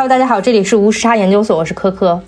[0.00, 2.18] Hello，大家好，这里是无时差研究所，我是科科。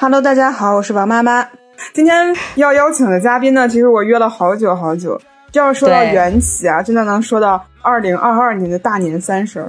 [0.00, 1.46] Hello，大家好，我是王妈妈。
[1.92, 5.20] 今天要邀请的嘉宾呢，其实我约了好久好久。
[5.52, 9.60] 这要说到缘起啊，真的能说到二零二二年的大年三十。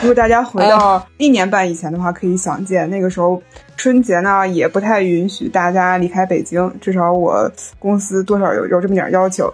[0.00, 3.42] 如果大家回到一年半以前的话，可以想见那个时候
[3.76, 7.46] 春节呢也不太允许大家离开北京，至少我
[7.78, 9.52] 公司多少有有这么点要求。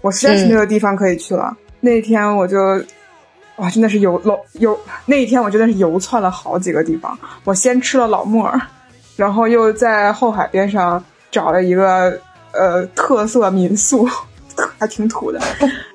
[0.00, 1.54] 我实在是没有地方可以去了。
[1.80, 2.82] 那天我就。
[3.56, 4.76] 哇，真的是游老游
[5.06, 7.16] 那一天，我真的是游窜了好几个地方。
[7.44, 8.52] 我先吃了老莫，
[9.14, 12.18] 然后又在后海边上找了一个
[12.52, 14.08] 呃特色民宿，
[14.76, 15.40] 还挺土的。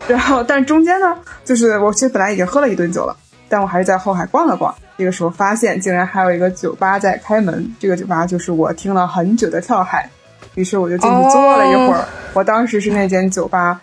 [0.07, 1.13] 然后，但中间呢，
[1.43, 3.13] 就是我其实本来已经喝了一顿酒了，
[3.49, 4.73] 但我还是在后海逛了逛。
[4.97, 7.75] 这个时候发现，竟然还有一个酒吧在开门。
[7.77, 10.09] 这个酒吧就是我听了很久的跳海，
[10.55, 12.05] 于是我就进去坐了一会儿。
[12.33, 13.81] 我当时是那间酒吧，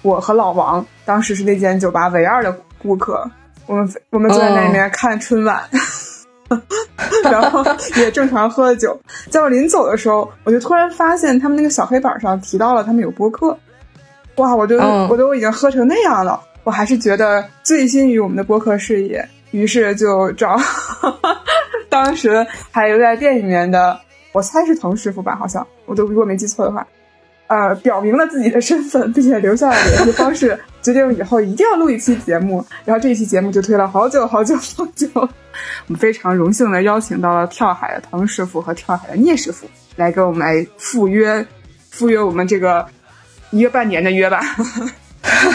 [0.00, 2.56] 我和老王当时是那间酒吧唯二的。
[2.82, 3.30] 顾客，
[3.66, 5.62] 我们我们坐在那里面看春晚，
[7.24, 7.64] 然后
[7.96, 8.98] 也正常喝了酒。
[9.30, 13.56] 在我临走的时候，我就突然发现他们那个小黑板上提到了他们有播客。
[14.36, 20.58] 哇，我就我都已经喝成那样了，我还是觉得醉心于我们的播客事业，于是就找
[21.88, 24.00] 当时还留在店里面的，
[24.32, 26.86] 我猜是滕师傅吧，好像我都如果没记错的话。
[27.52, 32.64] 呃，表明了自己的身份，并且留下了联系方式， 决定以后一定要录一期节目。
[32.86, 35.06] 然后这一期节目就推了好久好久好久。
[35.14, 35.28] 我
[35.88, 41.46] 们非常荣幸的邀请到了跳海的滕师傅和跳海的聂师傅来跟我们来赴约，
[41.90, 42.86] 赴约我们这个
[43.50, 44.40] 一个半年的约吧。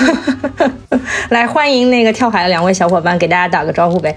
[1.29, 4.15] 来欢迎那个跳海的两位小伙伴，给大家打个招呼呗。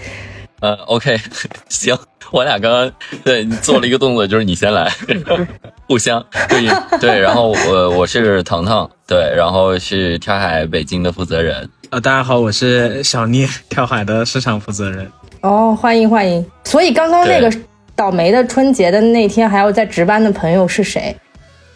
[0.61, 1.19] 呃，OK，
[1.69, 1.97] 行，
[2.31, 2.93] 我俩刚刚
[3.25, 4.91] 对做了一个动作，就是你先来，
[5.89, 6.69] 互相对
[7.01, 11.69] 对，然后我我是腾腾，对，然后是跳海北京的负责人。
[11.89, 15.11] 呃，大家好，我是小聂，跳海的市场负责人。
[15.41, 16.45] 哦，欢迎欢迎。
[16.65, 17.51] 所以刚刚那个
[17.97, 21.17] 倒霉的春节的那天还要在值班的朋友是谁？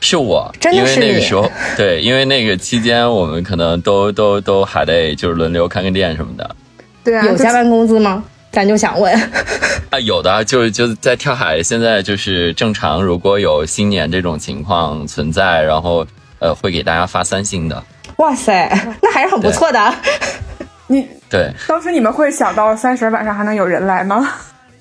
[0.01, 6.55] 是我，真的是那个时候，对，因为那个期间我们可能都都都还得就是轮流看个店什么的。
[7.03, 8.23] 对啊，有加班工资吗？
[8.55, 9.13] 咱就想问
[9.91, 13.03] 啊，有的就就在跳海，现在就是正常。
[13.03, 16.07] 如果有新年这种情况存在，然后
[16.39, 17.83] 呃，会给大家发三星的。
[18.19, 18.71] 哇塞，
[19.03, 19.95] 那还是很不错的。
[20.87, 24.33] 你对，当时你们会想到三十晚上还能有人来吗？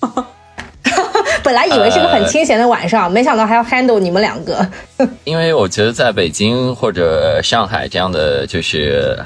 [1.43, 4.65] 本来以为是个很清闲的晚上，没想到还要 handle 你们两个。
[5.23, 9.17] 因为我觉得在北京或者上海这样的就是。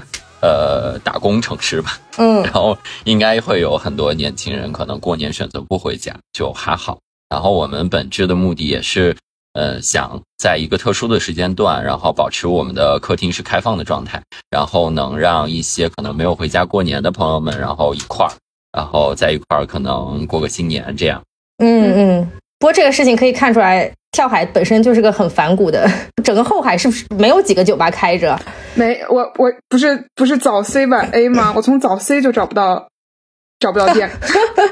[0.48, 6.98] 呃，打工城市吧，嗯， 然后应该会有很多年轻人可能过年选择不回家，就还好。
[7.30, 9.14] 然后我们本质的目的也是，
[9.52, 18.32] 呃，想在一个特殊的时间段，然后保持我们的客厅是开放的状态，然后能让一些可能没有回家过年的朋友们，然后一块儿，
[18.72, 21.22] 然后在一块儿可能过个新年这样。
[21.58, 22.32] 嗯嗯。
[22.60, 25.88] 不过这个事情可以看出来，跳海本身就是个很反骨的。
[26.24, 28.38] 整个后海是不是没有几个酒吧开着？
[28.74, 31.54] 没，我我不是不是早 C 晚 A 吗？
[31.56, 32.88] 我从早 C 就找不到
[33.60, 34.10] 找不到店。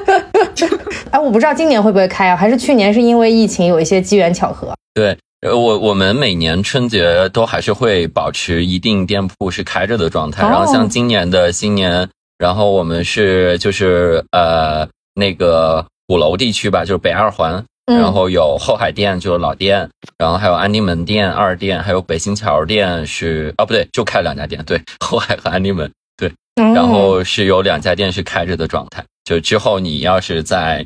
[1.10, 2.36] 哎，我不知道今年会不会开啊？
[2.36, 4.74] 还是去年是因为疫情有一些机缘巧合？
[4.94, 10.42] 对，我我们每年春节都还是会保持一定店铺是开着的状态。
[10.42, 17.64] 然后像今年的新年，然后我们是就是呃那个鼓楼地区吧，就是北二环。
[17.86, 19.88] 然后有后海店，就是老店，
[20.18, 26.32] 然后还有安定门店二店，还有北新桥店是啊，不对，就开两家店，对， 后海和安定门，对，
[26.74, 29.04] 然后是有两家店是开着的状态。
[29.24, 30.84] 就之后你要是在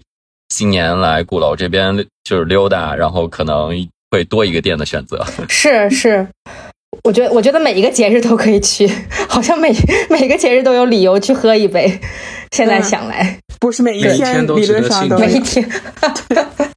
[0.51, 3.71] 新年来鼓楼这边就是溜达，然后可能
[4.11, 5.25] 会多一个店的选择。
[5.49, 6.27] 是是，
[7.05, 8.87] 我觉得我觉得每一个节日都可以去，
[9.29, 9.73] 好像每
[10.09, 12.01] 每个节日都有理由去喝一杯。
[12.51, 15.67] 现在想来，不是每一天理论上都每一天。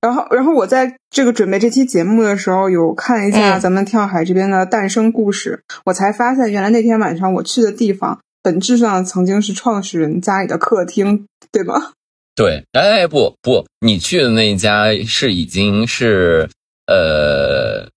[0.01, 11.91] 然后，然后我在这个准备这期节目的时候，有看一下咱们跳海这边的诞生故事，我才发现原来那天晚上我去的地方，本质上曾经是创始人家里的客厅，对吗？
[12.35, 16.49] 对，哎，不不，你去的那一家是已经是
[16.87, 17.87] 呃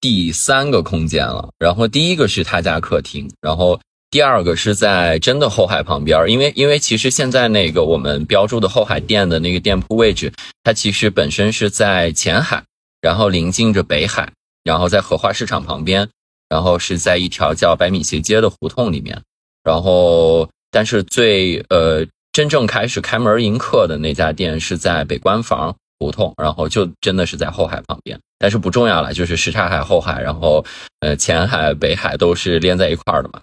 [0.00, 3.80] 第三个空间了，然后第一个是他家客厅，然后。
[4.10, 10.32] 第二个是在真的后海旁边，因为因为其实现在那个我们标注的后海店的那个店铺位置，
[10.62, 12.62] 它其实本身是在前海，
[13.00, 14.30] 然后临近着北海，
[14.62, 16.08] 然后在荷花市场旁边，
[16.48, 19.20] 然后是在一条叫百米斜街的胡同里面，
[19.64, 30.62] 然后但是最呃真正开始开门迎客的那家店是在北关房胡同，然后就真的是在后海旁边，但是不重要了，就是什刹海后海，然后
[31.00, 33.40] 呃前海北海都是连在一块儿的嘛。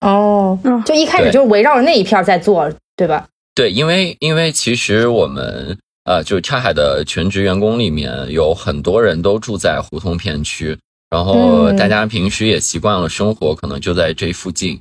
[0.00, 3.28] 哦，就一开始就是围绕着那一片在做，对吧？
[3.54, 10.76] 对，因为因为其实我们呃，就是跳海的全职员工里面有很多人都住在胡同片区，
[11.10, 14.80] 然后大家平时也习惯了生活，可能就在这附近。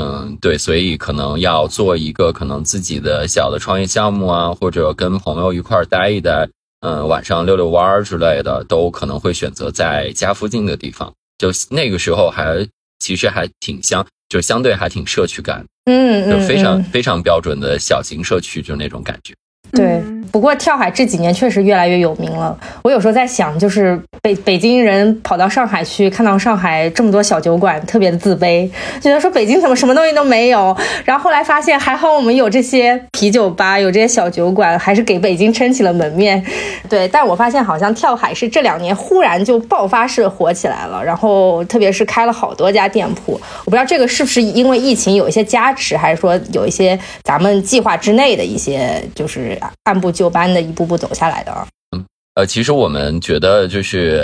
[0.00, 6.48] 嗯，对，所以可能要做一个可能自己的小的创业项目啊，或者跟朋友一块儿待一待，
[6.80, 11.12] 嗯，晚上遛遛弯儿之类的，都可能会选择在家附近的地方。
[11.38, 12.66] 就那个时候还
[12.98, 19.34] 其实还挺相，就相对还挺社区感，嗯，就非常非常标准的小型社区，就那种感觉。
[19.72, 22.56] 对，不过跳海这几年确实越来越有名了。
[22.82, 28.68] 我有时候在想，就是北北京人跑到上海去，看到上海这么多小酒馆，特别的自卑，
[29.00, 30.76] 觉得说北京怎么什么东西都没有。
[31.04, 36.44] 然后后来发现，还好我们有这些啤酒吧，有这些小酒馆，还是给北京撑起了门面。
[36.88, 43.32] 对，但我发现好像跳海是这两年忽然就爆发式火起来了，然后特别是开了好多家店铺。
[43.64, 49.58] 我不知道这个是不是因为疫情有一些加持，还是说有一些咱们计划之内的一些就是。
[49.84, 51.66] 按部就班的一步步走下来的啊。
[51.96, 52.04] 嗯，
[52.34, 54.22] 呃，其实我们觉得就是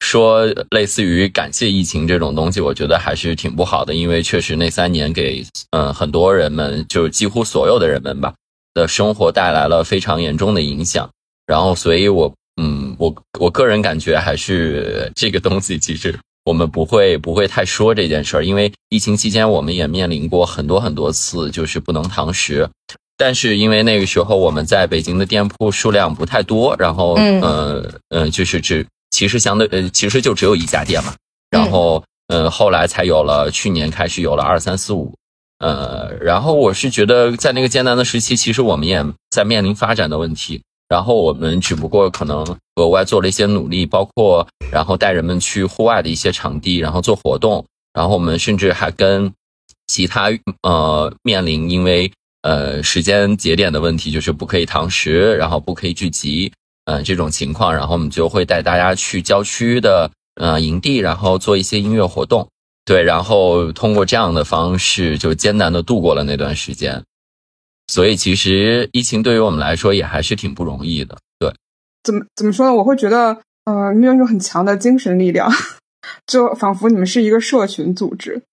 [0.00, 8.34] 说，类似于感谢疫情这种东西，我觉得还是挺不好的，因为确实那三年给嗯很多人们，就是几乎所有的人们吧
[8.74, 11.08] 的生活带来了非常严重的影响。
[11.46, 22.68] 然后，所以我嗯，我我个人感觉还是这个东西，其实我们不会不会太说这件事儿，因为疫情期间我们也面临过很多很多次，就是不能堂食。
[23.18, 31.14] 但是因为那个时候我们在北京的店铺数量不太多，然后呃嗯就是只其实相对呃其实就只有一家店嘛，
[31.50, 35.14] 然后呃后来才有了去年开始有了二三四五，
[35.60, 47.64] 呃然后我是觉得在那个艰难的时期，其实我们也在面临发展的问题，然后我们只不过可能额外做了一些努力，包括然后带人们去户外的一些场地，然后做活动，
[47.94, 49.32] 然后我们甚至还跟
[49.86, 50.28] 其他
[50.62, 52.12] 呃面临因为。
[52.46, 56.52] 呃，时间节点的问题就是不可以堂食，然后不可以聚集，
[56.84, 62.48] 嗯，这种情况，然后我们就会带大家去郊区的呃营地，然后做一些音乐活动，
[62.84, 67.02] 对，然后通过这样的方式就艰难的度过了那段时间。
[67.88, 71.52] 所以其实疫情对于我们来说也还是挺不容易的，对。
[72.04, 72.72] 怎么怎么说呢？
[72.72, 75.50] 我会觉得，呃，你有一种很强的精神力量，
[76.28, 78.44] 就仿佛你们是一个社群组织。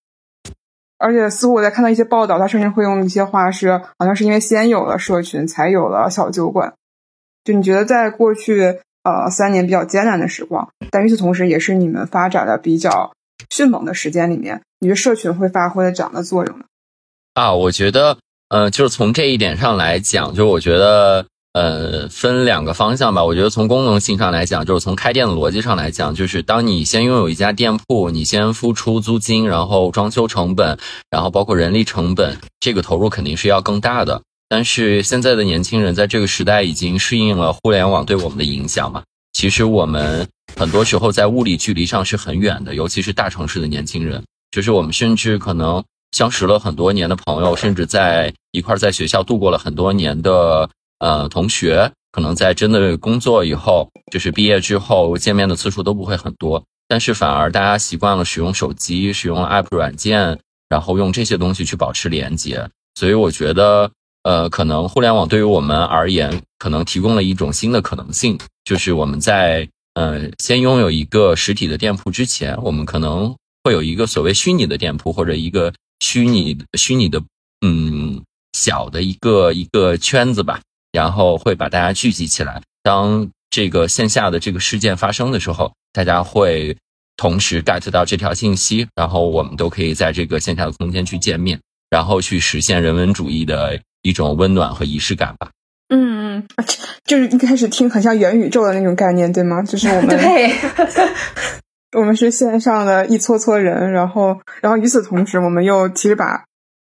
[0.98, 6.74] 而且似乎我在看到一些报道，他甚至会用一些话是，好像是因为先有了社群，才有了小酒馆。
[7.44, 13.12] 就你觉得在过去呃三年比较艰难的时光，但与此同时，也是你们发展的比较
[13.50, 16.64] 迅猛的时间里面，你觉得社群会发挥怎样的作用呢？
[17.34, 18.16] 啊，我觉得，
[18.48, 21.26] 呃，就是从这一点上来讲，就我觉得。
[21.54, 23.24] 呃，分两个方向吧。
[23.24, 30.76] 我觉得从功能性上来讲，就是从开店的逻辑上来讲，就是当你先拥有一家店铺，你先付出租金，然后装修成本，
[31.10, 34.20] 然后包括人力成本，这个投入肯定是要更大的。
[34.48, 39.04] 但是现在的年轻人在这个时代已经适应了互联网对我们的影响嘛。
[39.32, 44.20] 其实我们很多时候在物理距离上是很远的，尤其是大城市的年轻人，
[44.50, 50.68] 就是我们甚至可能相识了很多年的朋友，甚至在一块在学校度过了很多年的。
[50.98, 62.68] 呃，同学可能在真的工作以后，就是毕业之后见面的次数都不会很多，但是反而大家习惯了使用手机，使用 App 软件，然后用这些东西去保持连接。
[62.94, 63.90] 所以我觉得，
[64.22, 73.34] 呃，可能互联网对于我们而言，可能提供了一种新的可能性，就是我们在呃先拥有一个实体的店铺之前，我们可能
[73.64, 77.20] 会有一个所谓虚拟的店铺，或者一个虚拟虚拟的
[77.66, 78.22] 嗯
[78.52, 80.60] 小的一个一个圈子吧。
[80.94, 82.62] 然后会把大家聚集起来。
[82.84, 86.76] 当这个线下的这个事件发生的时候，大家会
[87.16, 91.60] 同时 get 到这条信息，然后我们都可以在这个线下的空间去见面，
[91.90, 95.50] 然后去实现人文主义的一种温暖和仪式感吧。
[95.88, 96.46] 嗯嗯，
[97.04, 99.62] 就是一开始听很像元宇宙的那种概念，对吗？
[99.62, 100.52] 就是我们 对，
[101.92, 106.44] 我们是线上的一撮撮人，然后然后与此同时，我们又其实把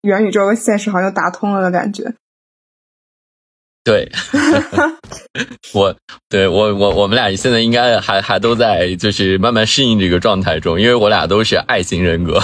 [0.02, 2.16] 元宇宙和现实好像打通了的感觉。
[3.90, 4.12] 对，
[5.74, 5.96] 我
[6.30, 12.40] 对我我我们俩现在应该还还都在就是慢慢适应这个状态中，因为我俩都是爱型人格。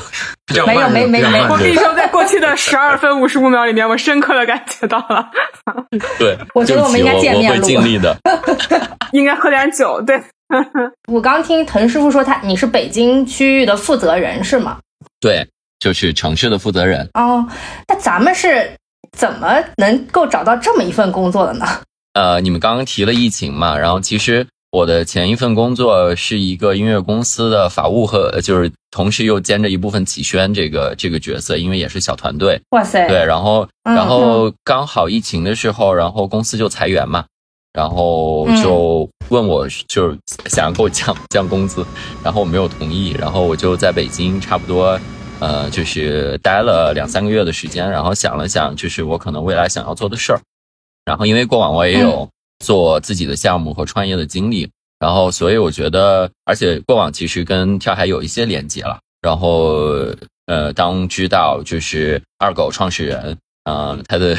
[0.65, 5.29] 没有没没没，我跟你说，在过去的十二分五十五秒里面，我深刻的感觉到了。
[6.17, 8.17] 对，我觉得我们应该见面会尽力的，
[9.11, 10.01] 应该喝点酒。
[10.01, 10.19] 对，
[11.11, 14.77] 我刚听滕师傅说，他你是北京区域的负责人是吗？
[15.19, 15.45] 对，
[15.79, 17.07] 就是城市的负责人。
[17.13, 17.45] 哦，
[17.87, 18.71] 那咱们是。
[19.15, 21.65] 怎么能够找到这么一份工作的呢？
[22.13, 32.59] 呃，你们刚刚提了疫情嘛，然后其实我的前一份工作是一个音乐公司的法务和，就是同时又兼着一部分企宣这个这个角色，因为也是小团队。
[32.71, 33.07] 哇塞！
[33.07, 37.25] 对，然后然后刚好疫情的时候，然后公司就裁员嘛，
[37.73, 41.85] 然后就问我就是想要给我降降工资，
[42.23, 44.97] 然后我没有同意，然后我就在北京差不多
[45.39, 50.39] 呃就是待了两三个月的时间，然后想了想，就是我可能未来想要做的事儿，
[51.05, 52.27] 然后因为过往我也有
[52.59, 59.83] 做自己的项目和创业的经历，然后所以我觉得，而且过往其实跟跳海有一些连接了，然后
[60.47, 64.37] 呃当知道就是二狗创始人，呃他的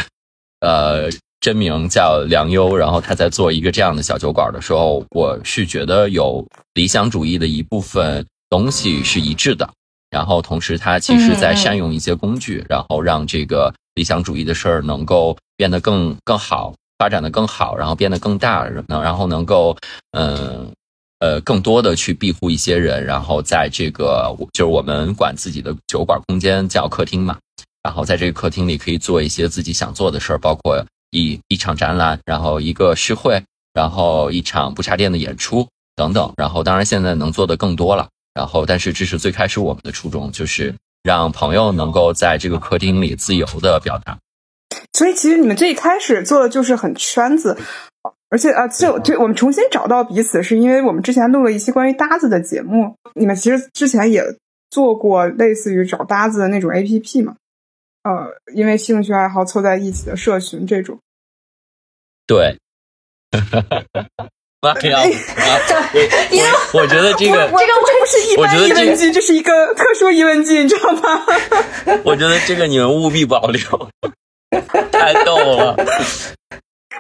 [0.60, 1.10] 呃。
[1.38, 9.70] 真名叫梁优，然后他在做一个这样的小酒馆的时候，我是觉得有理想主义的一部分东西是一致的。
[10.10, 19.76] 然后同时，他其实在善用一些工具，然后让这个理想主义的事儿能够变得更更好，发展的更好，然后变得更大，能然后能够
[20.12, 20.70] 嗯
[21.20, 27.38] 呃更多的去庇护一些人，然后在这个就是我们管自己的酒馆空间叫客厅嘛，
[27.82, 30.84] 然后在这个客厅里可以做一些自己想做的事儿，包括。
[31.12, 33.40] 一一场展览，然后一个诗会，
[33.72, 44.18] 然后一场不插电的演出等等，然后当然现在能做的更多了，然后但是这是最开始我们的初衷，就是让朋友能够在这个客厅里自由的表达。
[44.92, 47.56] 所以其实你们最开始做的就是很圈子，
[48.28, 54.22] 而且啊，就就我们重新找到彼此，是因为我们之前录了一期关于搭子的节目，你们其实之前也
[54.68, 57.36] 做过类似于找搭子的那种 A P P 嘛。
[58.02, 61.00] 呃，因为兴趣爱好凑在一起的社群这种，
[62.26, 62.58] 对，
[64.60, 65.00] 妈呀！
[66.72, 71.26] 我我觉得这个这个不是一般疑问句，这是一个特殊疑问句，你知道吗？
[72.04, 73.90] 我觉得这个你们务必保留，
[74.90, 75.76] 太逗了。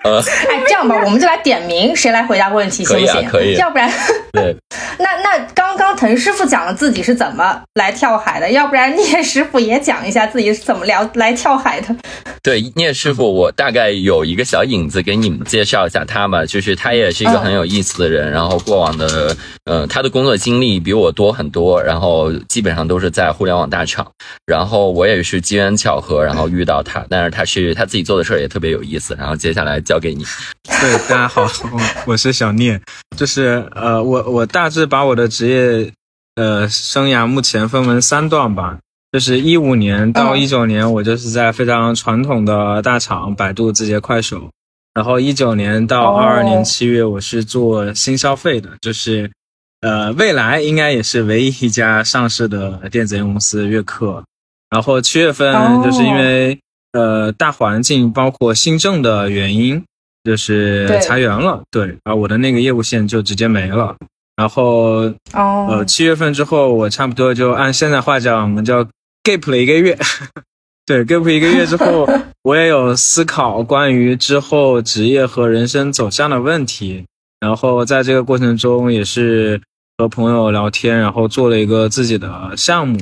[0.04, 3.28] 呃，哎，这样吧，我们就来点名，谁来回答问题行不行？
[3.28, 3.90] 可以，要不然，
[4.32, 4.56] 对。
[4.98, 11.94] 那那刚刚滕师傅讲了自己是怎么来跳海的，要不然聂师傅也讲一下自己是怎么聊来跳海的。
[12.42, 24.06] 对，聂师傅，我大概有一个小影子给你们介绍一下他吧，就是他也是一个很有意思的人，然后过往的，呃，他的工作经历比我多很多，然后基本上都是在互联网大厂，
[24.46, 30.24] 然后我也是机缘巧合，然后遇到他，但是他是他自己做的事儿也特别有意思，然后接下来交给你。
[30.64, 31.80] 对，大家好，我
[32.12, 32.78] 我是小聂，
[33.16, 34.84] 就是呃，我我大致。
[34.84, 35.92] 把我的职业，
[36.34, 38.78] 呃，生涯目前分为三段吧，
[39.12, 44.50] 就是一五年到一九年，我就是在非常传统的大厂百度、字节、快手，
[44.94, 49.30] 然后一九年到二二年七月，我是做新消费的，就是，
[49.80, 54.22] 呃，未来应该也是唯一一家上市的电子烟公司悦客，
[54.70, 56.58] 然后七月份就是因为
[56.96, 59.84] 呃大环境包括新政的原因，
[60.24, 63.94] 就是裁员了，对，啊我的那个业务线就直接没了。
[64.36, 68.84] 然后，呃，七月份之后，我差不多就按现在话讲，我们叫
[69.22, 69.96] gap 了一个月。
[70.84, 72.06] 对，gap 一个月之后，
[72.44, 77.04] 我也有思考关于之后职业和人生走向的问题。
[77.40, 79.60] 然后在这个过程中，也是
[79.96, 82.98] 和朋友聊天，然后做了一个自己的项目。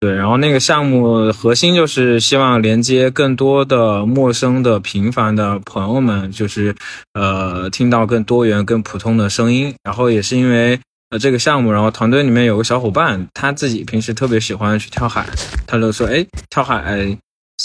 [0.00, 6.72] 对，然后那个项目核心就是希望连接更多的陌生的、平凡的朋友们，就是
[7.14, 9.74] 呃，听到更多元、更普通的声音。
[9.82, 10.78] 然后也是因为
[11.10, 15.26] 呃这个项目，然后团队里面有个小伙伴，他自己平时特别喜欢去跳海，
[15.66, 17.18] 他就说：“哎，跳海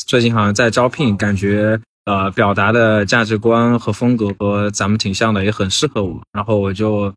[0.07, 7.13] 最近好像在招聘，感觉呃表达的价值观和风格和咱们挺像的，也很适合我。”然后我就。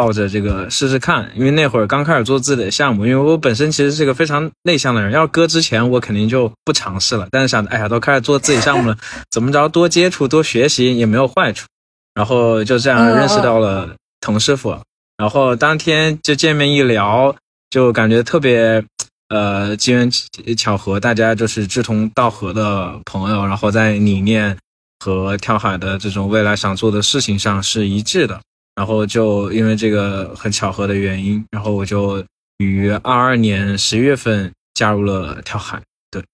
[0.00, 7.28] 抱着这个试试看，因为那会儿刚开始做自己的项目，因为我本身其实是个非常内向的人，要搁之前我肯定就不尝试了。
[7.30, 8.96] 但是想，哎呀，都开始做自己项目了，
[9.30, 11.66] 怎么着多接触多学习也没有坏处。
[12.14, 14.80] 然后就这样认识到了滕师傅，
[15.18, 17.36] 然后当天就见面一聊，
[17.68, 18.82] 就感觉特别
[19.28, 20.10] 呃机缘
[20.56, 24.56] 巧合，大家就是志同道合的朋友，然后在理念
[25.04, 28.40] 和跳海的这种未来想做的事情上是一致的。
[28.80, 32.24] 然后就因为这个很巧合的原因，然后我就
[32.56, 35.78] 于二二年十一月份加入了跳海。
[36.10, 36.24] 对，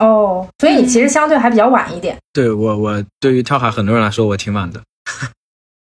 [0.00, 2.18] 哦，所以你其实相对还比较晚一点。
[2.32, 4.82] 对我，我对于跳海很多人来说，我挺晚的。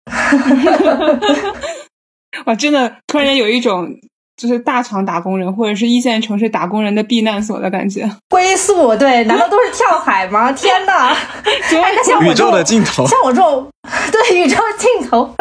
[2.46, 3.98] 我，真的，突然间有一种。
[4.40, 8.10] 就是大厂打工人，或者是一线城市打工人的避难所的感觉。
[8.30, 10.50] 归宿，对，难道都是跳海吗？
[10.56, 11.14] 天哪！
[12.06, 13.68] 像宇宙的尽头，像我这种，
[14.10, 15.36] 对宇宙尽头。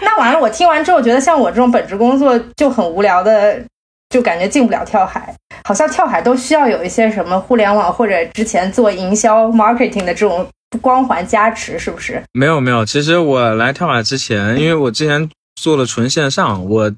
[0.00, 3.62] 那完了，我听完之后觉得，像我这种本职工作就很无聊的，
[4.08, 5.34] 就感觉进不了跳海。
[5.64, 10.46] 好像跳海都需要有一些什么互联网或者之前做营销 marketing 的这种
[10.80, 12.22] 光环加持，是不是？
[12.32, 15.28] 没有没有，其实我来跳海之前，因为我之前
[15.60, 16.90] 做了纯线上，我。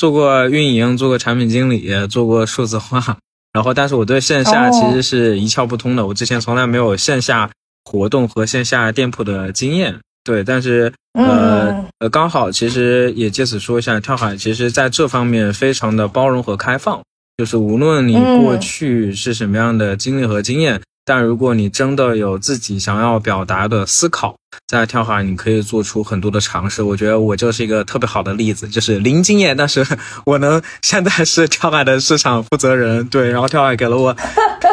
[0.00, 3.18] 做过运营，做过产品经理，做过数字化，
[3.52, 6.06] 然后但是我对线下其实是一窍不通的。
[6.06, 7.50] 我之前从来没有线下
[7.84, 9.94] 活动和线下店铺的经验。
[10.24, 17.02] 对，但是呃呃，刚好其实也借此说一下，跳海其实在这方面非常的包容和开放，
[17.36, 20.80] 就是无论你过去是什么样的经历和经验。
[21.04, 24.36] 但如果你真的有自己想要表达的思考，
[24.68, 26.82] 在跳海你可以做出很多的尝试。
[26.82, 29.84] 我觉得我就是一个特别好的例子，就是零经验，但是
[30.26, 34.14] 我能现在是跳海的市场负责人，对，然后跳海给了我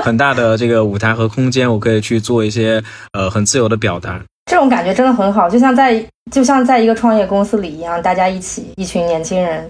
[0.04, 4.22] 很大的这个舞台和空间，我可以去做一些呃很自由的表达。
[4.52, 9.70] 这种感觉真的很好，就像在就像在一个创业公司里一样，大家一起一群年轻人，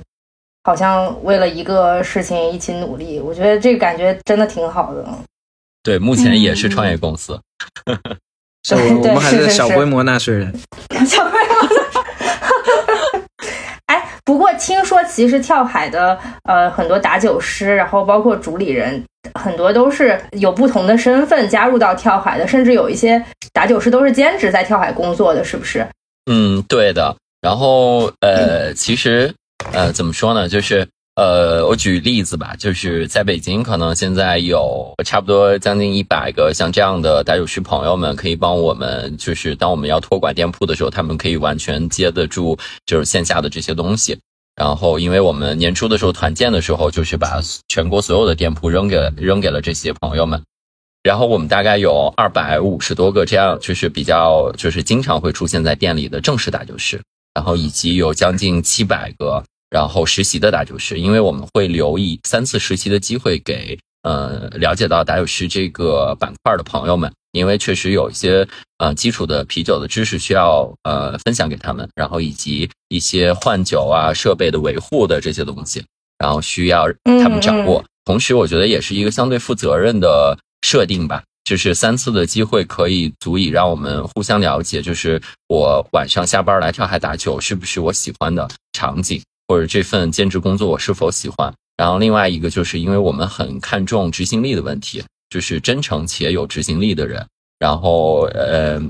[0.64, 3.20] 好像为了一个事情一起努力。
[3.20, 5.06] 我觉得这个感觉真的挺好的。
[5.88, 7.40] 对，目前也是创业公司。
[8.68, 10.54] 对，我们还是 小规模纳税人。
[11.08, 11.56] 小规模。
[13.86, 19.02] 哎，不过听说其实跳海的呃很多打酒师，然后包括主理人，
[19.36, 25.88] 很多都是有不同的身份加入到跳海的，甚至有一些打酒师都是兼职在跳海工作的，是不是？
[26.30, 27.16] 嗯，对的。
[27.40, 29.34] 然后呃，其实
[29.72, 30.86] 呃怎么说呢，就是。
[31.18, 42.56] 呃，我举例子吧，就是在北京，可能现在有差不多将近一百个像这样的打酒师朋友们，可以帮我们，就是当我们要托管店铺的时候，他们可以完全接得住，
[42.86, 44.16] 就是线下的这些东西。
[44.56, 50.40] 然后，因为我们年初的时候团建的时候，就是把全国所有的店铺扔给扔给了这些朋友们。
[51.02, 57.02] 然后我们大概有二百五十多个这样，就是比较就是经常会出现在店里的正式打酒师，
[57.34, 59.44] 然后以及有将近七百个。
[59.70, 68.48] 然后实习的打酒师，因为我们会留一三次实习的机会给呃了解到打酒师这个板块的朋友们，因为确实有一些
[68.78, 75.84] 呃基础的啤酒的知识需要呃分享给他们，然后以及一些换酒啊设备的维护的这些东西，
[76.18, 77.84] 然后需要他们掌握。
[78.06, 89.22] 同时，我觉得也是一个相对负责任的设定吧，就是三次的机会可以足以让我们互相了解，就是我晚上下班来跳海打酒是不是我喜欢的场景。
[89.48, 91.54] 或者这份兼职工作我是否喜欢？
[91.78, 97.24] 然后另外一个就是因为我们很看重执行力的问题，就是真诚且有执行力的人。
[97.60, 98.82] 然后呃，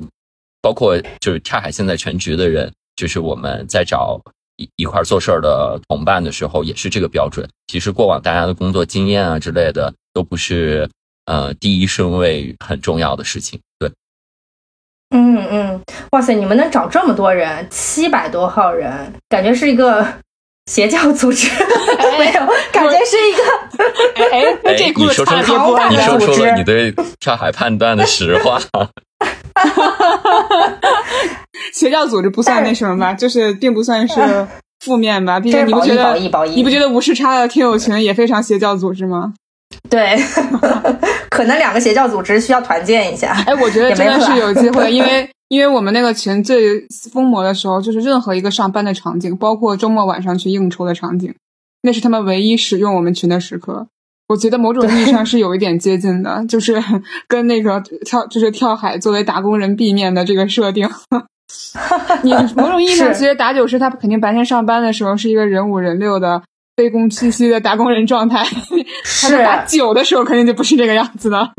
[0.62, 4.20] 包括就是跳海现在全职的人，就是我们在找
[4.56, 7.48] 一一块做事儿的同伴的时候，也是这个标准。
[7.68, 10.90] 其实过往大家的工作经验啊之类的，都不是
[11.26, 13.60] 呃第一顺位很重要的事情。
[13.80, 13.92] 对，
[15.10, 20.08] 嗯嗯，哇塞，你们能找这么多人，七百多号人，感觉是一个。
[20.68, 21.50] 邪教组织
[22.20, 22.34] 没有，
[22.72, 23.42] 感觉是一个
[24.32, 28.60] 哎哎，这故事太好你说出了你对跳海判断的实话。
[31.74, 34.48] 邪教组织不算那什么吧，就是并不算是
[34.84, 35.40] 负面吧。
[35.42, 39.34] 毕竟你不觉得你不觉得无视差的听友群也非常邪教组织吗？
[39.90, 40.18] 对，
[41.30, 43.36] 可能两个邪教组织需要团建一下。
[43.48, 45.30] 哎，我觉得真的是有机会，因为。
[45.50, 51.34] 因为我们那个群最疯魔的时候，就是任何一个上班的场景，包括周末晚上去应酬的场景，
[51.84, 53.88] 那是他们唯一使用我们群的时刻。
[54.28, 56.76] 我觉得某种意义上是有一点接近的，就是
[57.30, 60.90] 跟那个跳，就是跳海作为打工人避面的这个设定。
[62.24, 66.44] 你某种意义上，其实打酒师他肯定白天上班的时候是一个人五人六的
[66.76, 68.44] 卑躬屈膝的打工人状态，
[69.22, 71.54] 他在打酒的时候肯定就不是这个样子的。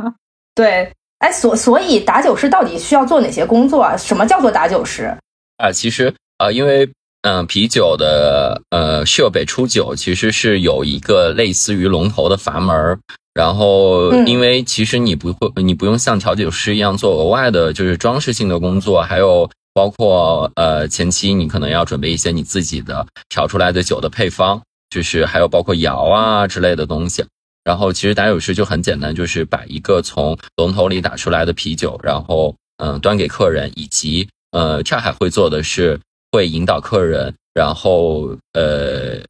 [0.55, 0.93] 对。
[1.19, 3.97] 哎，所所以打酒师到底需要做哪些工作啊？
[3.97, 5.13] 什么叫做打酒师
[5.57, 5.73] 啊？
[5.73, 6.89] 其实呃，因为
[7.23, 12.99] 嗯，啤酒的呃设备出酒其实是有一个类似于龙头的阀门
[13.35, 27.25] 然后因为其实你不会，你不用像调酒师一样做额外的就是装饰性的工作，还有包括呃前期你可能要准备一些你自己的调出来的酒的配方，就是还有包括窑啊之类的东西。
[27.65, 36.01] 然后其实打酒师就很简单，就是把一个从龙头里打出来的啤酒，然后嗯端给客人，以及呃跳海会做的是
[36.33, 39.21] 会引导客人，然后呃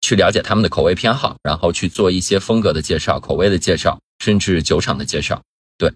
[0.00, 5.40] 去了解他们的口味偏好，然后去做一些风格的介绍、口味的介绍，甚至酒厂的介绍。
[5.78, 5.92] 对，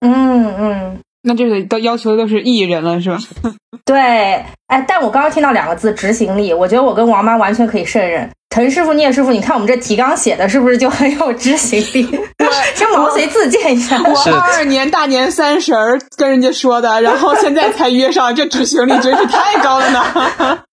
[0.00, 3.18] 嗯嗯，那这个都要求的都是艺人了，是吧？
[3.84, 8.28] 对，哎，但我刚刚听到两个字执行力，我觉得我跟王妈完全可以胜任。
[8.50, 12.06] 陈师傅、聂师傅，你看我们这提纲写的是不是就很有执行力？
[12.74, 13.98] 先毛遂自荐一下。
[14.02, 20.00] 我二二年大年三十儿跟人家说的，然后现在才约上，这执行力真是太高了呢。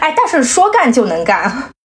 [0.00, 1.42] 哎，但是说干就能干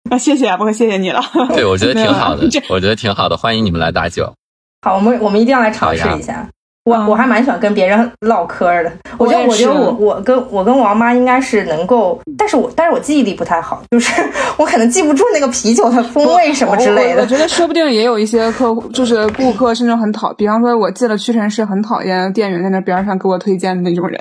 [0.09, 0.17] 啊！
[0.17, 1.21] 谢谢啊，不客谢谢你了。
[1.49, 4.33] 对，我觉得挺好的，我觉得挺好的，欢迎你们来打酒。
[4.81, 6.47] 好，我们我们一定要来尝试一下。
[6.85, 14.11] 我我还蛮喜欢跟别人唠嗑的，我觉得我觉得我我跟我跟王妈应该是能够，但是我但是我记忆力不太好，就是
[14.57, 17.21] 我可能记不住那个啤酒的风味什么之类的。
[17.21, 24.19] 我觉得说不定也有一些客户，就是顾客，甚至很讨，比方说我进了屈臣氏，很讨厌店员在那边上给我推荐的那种人。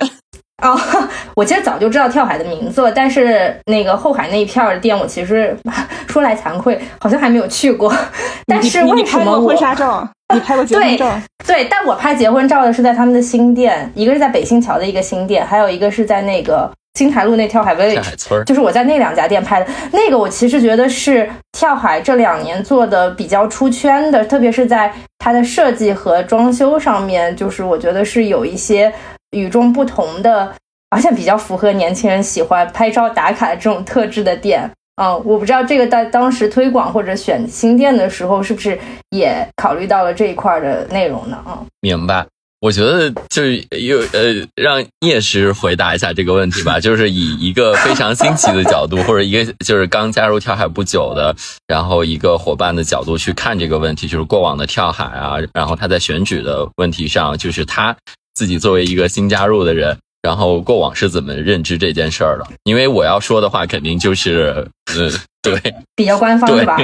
[0.59, 0.77] 啊，
[1.35, 5.55] 我其实早就知道跳海的名字了，但是那个后海那一片的店，我其实
[6.07, 7.93] 说来惭愧，好像还没有去过。
[8.47, 10.07] 但是为什么婚纱照？
[10.33, 11.19] 你拍过结婚照？
[11.45, 19.67] 对，但我拍结婚照的是在他们的新店，一个是在北新桥的一个新店，还有一个是在那个金台路那跳海 village，就是我在那两家店拍的。
[19.91, 28.91] 那个我其实觉得是跳海这两年做的比较出圈的，特别是在它的设计和装修上面，就是我觉得是有一些。
[29.31, 30.53] 与众不同的，
[30.89, 34.69] 而且比较符合年轻人喜欢拍照打卡的这种特质的店，
[35.01, 38.77] 嗯，我不知道这个在当时推广或者选新店的时候，是不是
[39.11, 41.37] 也考虑到了这一块的内容呢？
[41.47, 42.25] 嗯，明白。
[42.61, 51.33] 我觉得就是有呃，让叶师回答一下这个问题吧，就是以一个非常新奇的角度，或者一个就是刚加入跳海不久的，
[51.67, 57.95] 然后一个伙伴的角度去看这个问题，就是过往的跳海啊，然后他在选址的问题上，就是他。
[58.33, 62.45] 自己作为一个新加入的人，然后过往是怎么认知这件事儿的？
[62.63, 65.11] 因为我要说的话，肯定就是，呃，
[65.41, 66.77] 对，比较官方，对吧？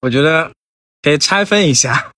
[0.00, 0.50] 我觉得
[1.02, 2.10] 可以拆分一下，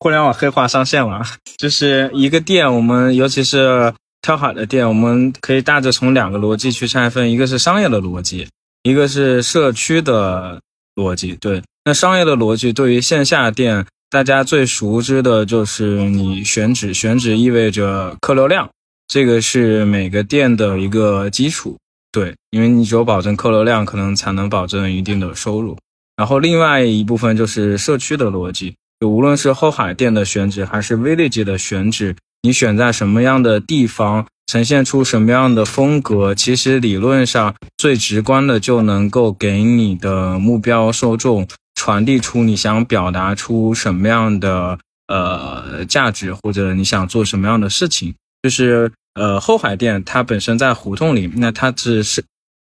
[0.00, 1.22] 互联网黑化上线了。
[1.56, 8.48] 就是一个店，我们尤其是挑好的店，我们可以大致从两个逻辑去拆分：一个是商业的逻辑，
[8.82, 10.60] 一个是社区的
[10.94, 11.36] 逻辑。
[11.36, 13.86] 对，那商业的逻辑对于线下店。
[14.16, 18.66] 大家最熟知的就是你选址，选址意味着客流量，
[19.06, 21.76] 这个是每个店的一个基础。
[22.10, 25.76] 对，因为你只有保证客流量，可能才能保证一定的收入。
[26.16, 41.46] 然后另外一部分就是社区的逻辑，就无论是后海店的选址还是 village 的选址，你选在什么样的地方，呈现出什么样的风格，其实理论上最直观的就能够给你的目标受众。
[41.76, 48.12] 传递出你想表达出什么样的呃价值，或者你想做什么样的事情，
[48.42, 52.24] 就是呃后海店它本身在胡同里，那它只是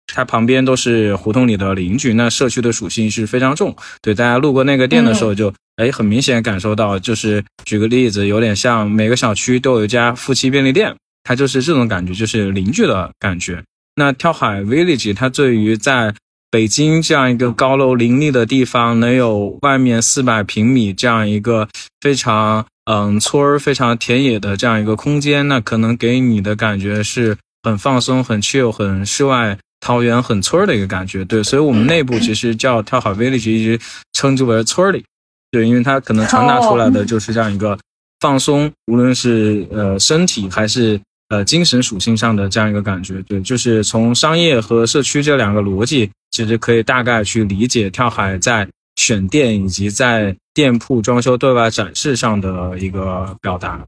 [0.06, 3.76] 它旁边都是胡同里的邻居，那社区的属性是非常重。
[4.00, 13.62] 对大家路过那个店的时候，就哎很明显感受到，就是举个例子，有点像每个小区都有一家夫妻便利店，它就是这种感觉，就是邻居的感觉。
[13.96, 16.14] 那跳海 village 它对于在
[16.52, 21.66] 北京这样一个高楼林立的地方，能有外面四百平米这样一个
[22.02, 31.24] 非常嗯村儿、非常田野的这样一个空间，那可能给你的感觉是很放松、很 chill、很世外桃源、很村儿的一个感觉。
[31.24, 33.80] 对，所以我们内部其实叫跳海 village，一直
[34.12, 35.02] 称之为村里。
[35.50, 37.78] 对，因为它可能传达出来的就是这样一个
[38.20, 41.00] 放松，无论是呃身体还是。
[41.32, 53.82] 呃，精神属性上的这样一个感觉，对，就是从商业和社区这两个逻辑，其实可以大概去理解跳海在选店以及在店铺装修对外展示上的一个表达。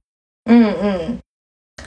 [0.44, 1.18] 嗯嗯，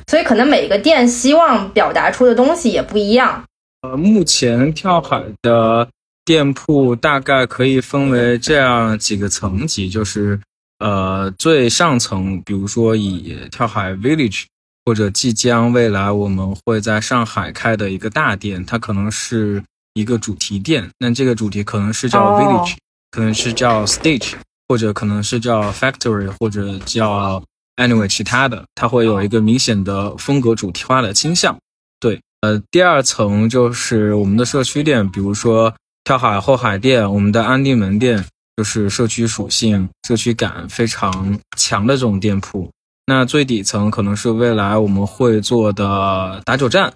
[0.05, 3.43] 所以可能每个店希望表达出的东西也不一样。
[3.81, 5.89] 呃，目前跳海的
[6.23, 10.39] 店铺大概可以分为这样几个层级，就是
[10.77, 14.43] 呃最上层，比如说以跳海 Village。
[14.87, 19.61] 或者即将未来我们会在上海开的一个大店，它可能是
[19.95, 20.89] 一个主题店。
[20.97, 22.77] 那这个主题可能是叫 Village，
[23.11, 24.35] 可能是叫 Stage，
[24.69, 27.43] 或者可能是叫 Factory，或者叫
[27.75, 31.57] Anyway 其他的，它会有一个明显的风格主题化的倾向。
[31.99, 38.23] 对，呃，第二层就是我们的社区店，比如说跳海后海店，我们的安定门店，
[38.55, 42.71] 就是社区属性、社区感非常强的这种店铺。
[43.09, 46.91] 那最底层可能是未来我们会做的打酒站，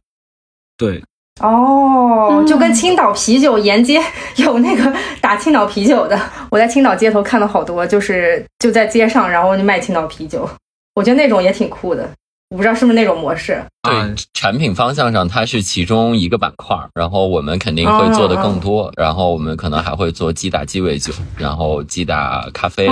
[0.77, 1.01] 对，
[1.41, 4.01] 哦，就跟青岛啤酒沿街
[4.35, 6.19] 有那个打青岛啤酒的，
[6.49, 10.47] 我在青岛街头看到好多，就是就在街上，然后就卖青岛啤酒，
[10.95, 12.09] 我觉得那种也挺酷的，
[12.49, 13.63] 我不知道是不是那种模式。
[13.83, 13.93] 对，
[14.33, 22.89] 产品方向上它是其中一个板块，然后我们肯定会做的更多，然后我们可能还会做鸡打鸡尾酒，然后鸡打咖啡。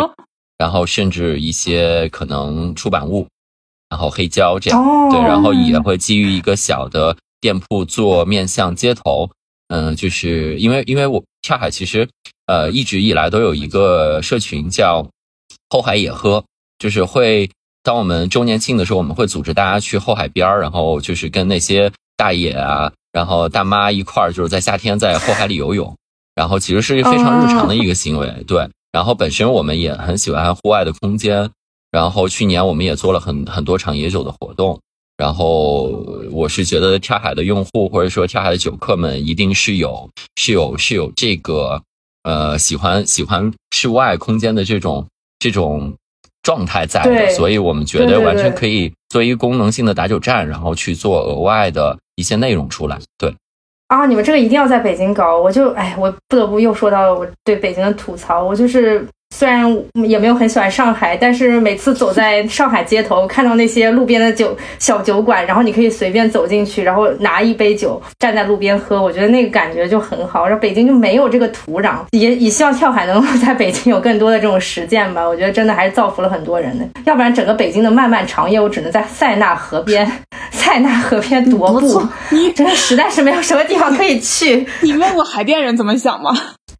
[0.59, 3.25] 然后甚至一些可能出版物，
[3.89, 9.29] 然后黑胶这样，对，然后也会基于一个小的店铺做面向街头，
[9.69, 12.07] 嗯，就是因为因为我跳海其实
[12.47, 15.07] 呃一直以来都有一个社群叫
[15.69, 16.43] 后海野喝，
[16.77, 17.49] 就是会
[17.81, 25.95] 当我们周年庆的时候，我们会组织大家去后海边儿，然后就是跟那些大爷啊，然后大妈一块儿，就是在夏天在后海里游泳，
[26.35, 28.69] 然后其实是非常日常的一个行为，对。
[28.91, 31.49] 然后本身我们也很喜欢户外的空间，
[31.91, 34.79] 然后去年我们也做了很很多场野酒的活动，
[35.17, 35.83] 然后
[36.31, 41.81] 我是觉得跳海的用户或者说跳海的酒客们一定是有是有是有这个
[42.23, 45.05] 呃喜欢喜欢室外空间的这种
[45.39, 45.93] 这种
[46.41, 52.97] 状态在的，所以我们觉得完全可以做一个功能性的打酒站，然后去做额外的一些内容出来。
[53.17, 53.35] 对，
[53.89, 59.05] 啊，你们这个一定要在北京搞，我就哎，我不得不又说到了我对北京的吐槽，我就是。
[59.35, 70.45] 虽然也没有很喜欢上海，但是每次走在上海街头，看到那些路边的酒小酒馆，然后你可以随便走进去，然后拿一杯酒站在路边喝，我觉得那个感觉就很好。
[70.45, 75.25] 然后北京就没有这个土壤，也也希望跳海能够在北京有更多的这种实践吧。
[75.25, 80.11] 我觉得真的还是造福了很多人的，要不然整个北京的漫漫长夜，我只能在塞纳河边，
[80.51, 82.03] 塞纳河边踱步。
[82.31, 84.67] 你 真的实在是没有什么地方可以去。
[84.81, 86.31] 你问过海淀人怎么想吗？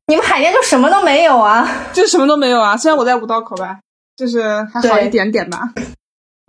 [0.10, 1.70] 你们海淀就什么都没有啊？
[1.94, 2.76] 就什么都没有啊！
[2.76, 3.78] 虽然我在五道口吧，
[4.18, 4.42] 就是
[4.74, 5.72] 还好一点点吧。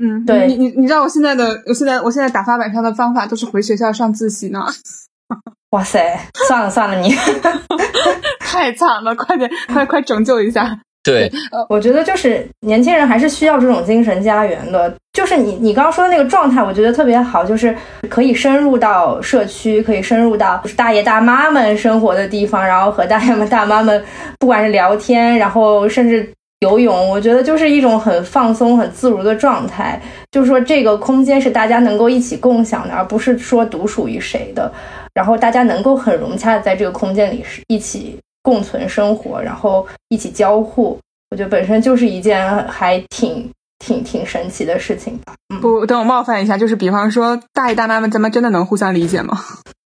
[0.03, 4.64] 嗯，对你你你知道我现在的我现在我现在打发晚上的方法都是回学校上自习呢。
[5.70, 6.18] 哇塞，
[6.49, 7.14] 算了算了，你
[8.40, 10.81] 太惨了，快点快快拯救一下。
[11.03, 11.31] 对，
[11.69, 14.95] 我觉得就是年轻人还是需要这种精神家园的。
[15.13, 17.75] 就是你你刚刚说的那个状态，我觉得特别好，就是
[18.09, 24.03] 可以深入到社区，可以深入到就是大爷大妈们生活的地方，然后和大爷们大妈们，
[24.39, 30.01] 不管是聊天，然后甚至游泳，我觉得就是一种很放松、很自如的状态。
[30.31, 34.71] 就是说，这个空间是大家能够一起共享的，而不是说独属于谁的。
[35.15, 38.19] 然后大家能够很融洽的在这个空间里是一起。
[38.42, 40.98] 共存生活，然后一起交互，
[41.31, 43.48] 我觉得本身就是一件还挺
[43.79, 45.35] 挺挺神奇的事情吧。
[45.55, 49.38] 嗯不，等我冒犯一下，就是比方说大爷大妈们，咱们真的能互相理解吗？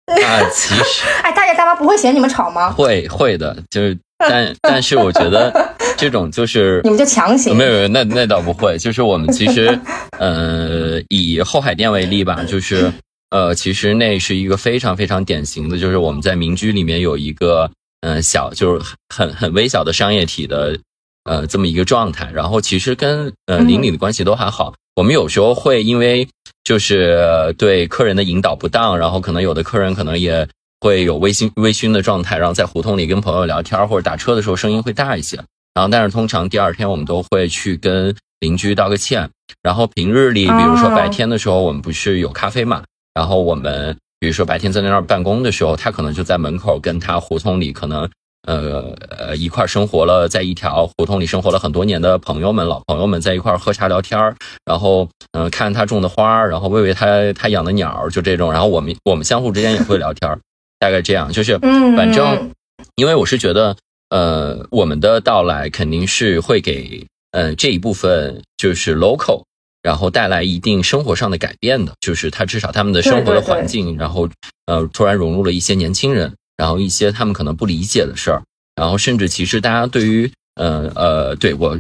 [0.08, 2.72] 啊， 其实， 哎，大爷大妈不会嫌你们吵吗？
[2.72, 9.78] 会会的，就是但 但是我觉得这种就是你们就强行没有没有那那倒不会，就是我们其实
[10.18, 12.92] 呃以后海淀为例吧，就是
[13.32, 17.70] 呃其实那是一个非常非常典型的，就是我们在民居里面有一个。
[18.02, 20.78] 嗯，小就是很很微小的商业体的，
[21.24, 22.30] 呃，这么一个状态。
[22.32, 24.74] 然后其实跟呃邻里的关系都还好。
[24.96, 26.28] 我们有时候会因为
[26.64, 30.48] 就是对客人的引导不当，然后可能有的客人可能也
[30.80, 35.38] 会有微醺微醺的状态，然后在胡同里跟朋友聊天或者打车的时候声音会大一些。
[35.74, 39.30] 然后但是通常第二天我们都会去跟邻居道个歉。
[39.64, 42.84] 然后平日里，比如说白天的时候，我们不是有咖啡嘛？
[43.16, 43.98] 然后我们。
[44.20, 48.10] 比如说白天在那儿办公的时候，他可能就在门口跟他胡同里可能
[48.48, 54.20] 呃呃一块生活了，在一条胡同里生活了很多年的朋友们、老朋友们在一块喝茶聊天
[54.66, 60.40] 然后嗯看他种的花然后喂喂他他养的鸟就这种，然后我们我们相互之间也会聊天
[60.80, 62.52] 大概这样，就是反正
[62.96, 63.76] 因为我是觉得
[64.10, 69.44] 呃我们的到来肯定是会给嗯这一部分就是 local。
[69.88, 74.28] 然后带来一定生活上的改变的，就是他至少他们的生活的环境，然后
[74.66, 78.44] 呃突然融入了一些年轻人，然后一些他们可能不理解的事儿，
[78.76, 81.80] 然后甚至其实大家对于呃呃对我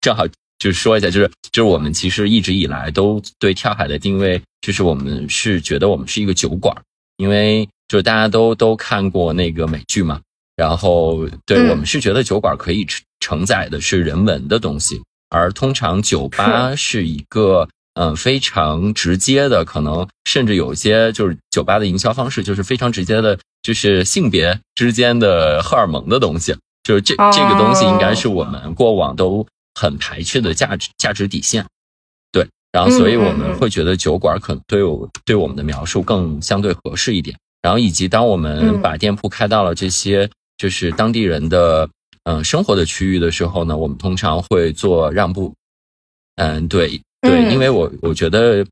[0.00, 0.24] 正好
[0.60, 6.72] 就是说一下，就是就是我们其实一直以来都对跳海的定位，就是我们是觉得我们是一个酒馆，
[7.16, 10.20] 因为就是大家都都看过那个美剧嘛，
[10.54, 15.02] 然后对我们是觉得酒馆可以承承载的是人文的东西。
[15.28, 17.06] 而通常酒吧是。
[17.06, 31.66] 一个嗯非常直接的，可能甚至有些就是酒吧的营销方式就是非常直接的，就是性别之间的荷尔蒙的东西，就是这这个东西应该是我们过往都很排斥的价值价值底线，
[32.30, 41.88] 对，然后所以我们会觉得酒馆可能对我对我们的描述更相对合适一点，然后以及当我们把店铺开到了这些就是当地人的。
[42.28, 45.54] 嗯，生活的区域的时候呢，我们通常会做让步。
[46.36, 48.66] 嗯，对对，因为我我觉得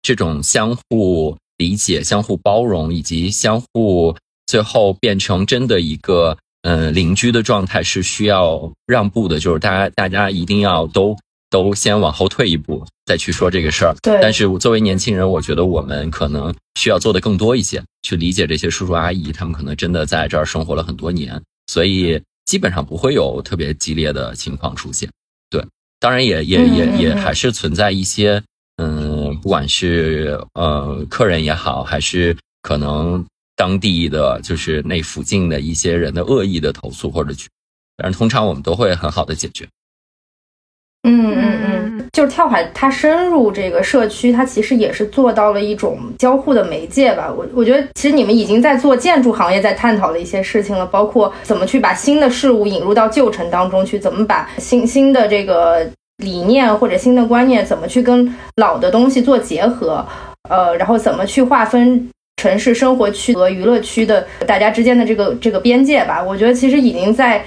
[0.00, 4.16] 这种相互理解、相互包容，以及相互
[4.46, 9.38] 最后变成真的一个嗯邻居的状态，是需要让步的。
[9.38, 11.14] 就是大家大家一定要都
[11.50, 13.94] 都先往后退一步，再去说这个事儿。
[14.00, 14.18] 对。
[14.22, 22.18] 但是作为年轻人，我觉得我们可能需要做的更多一些，去理解这些叔叔阿姨，他们可能真的在这儿生活了很多年，所以。
[22.44, 25.08] 基本上不会有特别激烈的情况出现，
[25.48, 25.64] 对，
[25.98, 28.42] 当然也也也也还是存在一些，
[28.76, 33.24] 嗯，不管是呃客人也好，还是可能
[33.54, 37.32] 当地的就是那附近的一些人的恶意的投诉或者，
[37.96, 39.68] 但是通常我们都会很好的解决。
[41.02, 41.79] 嗯嗯嗯，
[42.12, 47.32] 就是跳海，它深入这个社区，它其实也是做到了一种交互的媒介吧。
[47.34, 60.04] 我我觉得，其实你们已经在做建筑行业在探讨的一些事情了，包括怎么去把新的事物引入到旧城当中去，怎么把新新的这个理念或者新的观念，怎么去跟老的东西做结合，
[60.48, 62.10] 呃，然后怎么去划分
[62.42, 66.22] 城市生活区和娱乐区的大家之间的这个这个边界吧。
[66.22, 67.44] 我觉得其实已经在。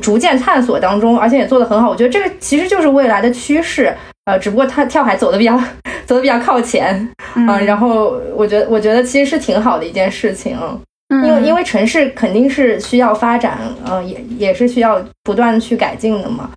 [0.00, 1.90] 逐渐探索当中，而且也做得很好。
[1.90, 3.94] 我觉得这个其实就是未来的趋势，
[4.24, 5.58] 呃，只不过它跳海走的比较
[6.06, 7.08] 走的比较靠前
[7.46, 7.58] 啊。
[7.60, 10.58] 然后我觉得，我觉得其实是挺好的一件事情，
[11.24, 16.50] 因为因为城市肯定是需要发展，呃，也也是需要不断去改进的嘛。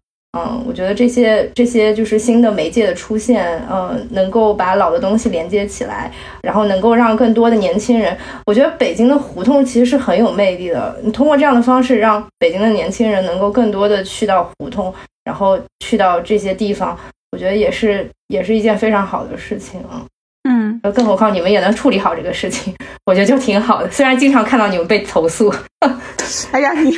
[0.46, 6.12] 嗯，我觉得这些这些就是新的媒介的出现，嗯，能够把老的东西连接起来，
[6.44, 10.96] 然后能够让更多的年轻人，我觉得北京的胡同其实是很有魅力的。
[11.04, 16.98] 你通过这样的方式，让北京的年轻人能够更多的去到胡同，然后去到这些地方，
[17.32, 20.06] 我觉得也是也是一件非常好的事情啊。
[20.50, 22.74] 嗯，更何况你们也能处理好这个事情，
[23.06, 23.92] 我觉得就挺好的。
[23.92, 25.54] 虽然经常看到你们被投诉，
[26.52, 26.98] 哎呀你。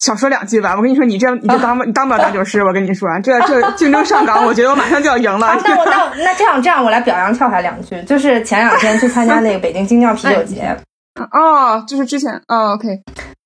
[0.00, 2.62] 少说两句吧，我跟你说，你这你就当 你当不了大酒师。
[2.62, 5.58] 我跟你说，这这竞争上岗，我觉得我马上就要赢了。
[5.64, 8.00] 那我那那这样这样，我来表扬跳海两句。
[8.02, 10.76] 就是前两天去参加那个北京精酿啤酒节。
[11.32, 12.88] 哦，就是之前哦，OK。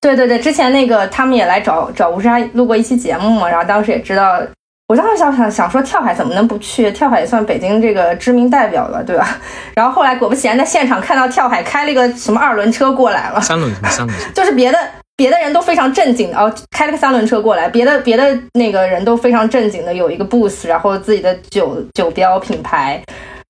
[0.01, 4.41] 对对对，之前那个他们也来找找吴莎录过一期节目嘛，然后当时也知道，
[4.87, 6.91] 我当时想想想说跳海怎么能不去？
[6.91, 9.37] 跳海也算北京这个知名代表了，对吧？
[9.75, 14.77] 然后后来果不其然，在现场看到跳海开了一个什么二轮车过来了，三轮车，三轮车，就是别的。
[15.19, 17.67] 别的人都非常正经的哦，开了个三轮车过来。
[17.67, 23.03] 别的别的那个人都非常正经的，有一个 booth，然后自己的酒酒标品牌。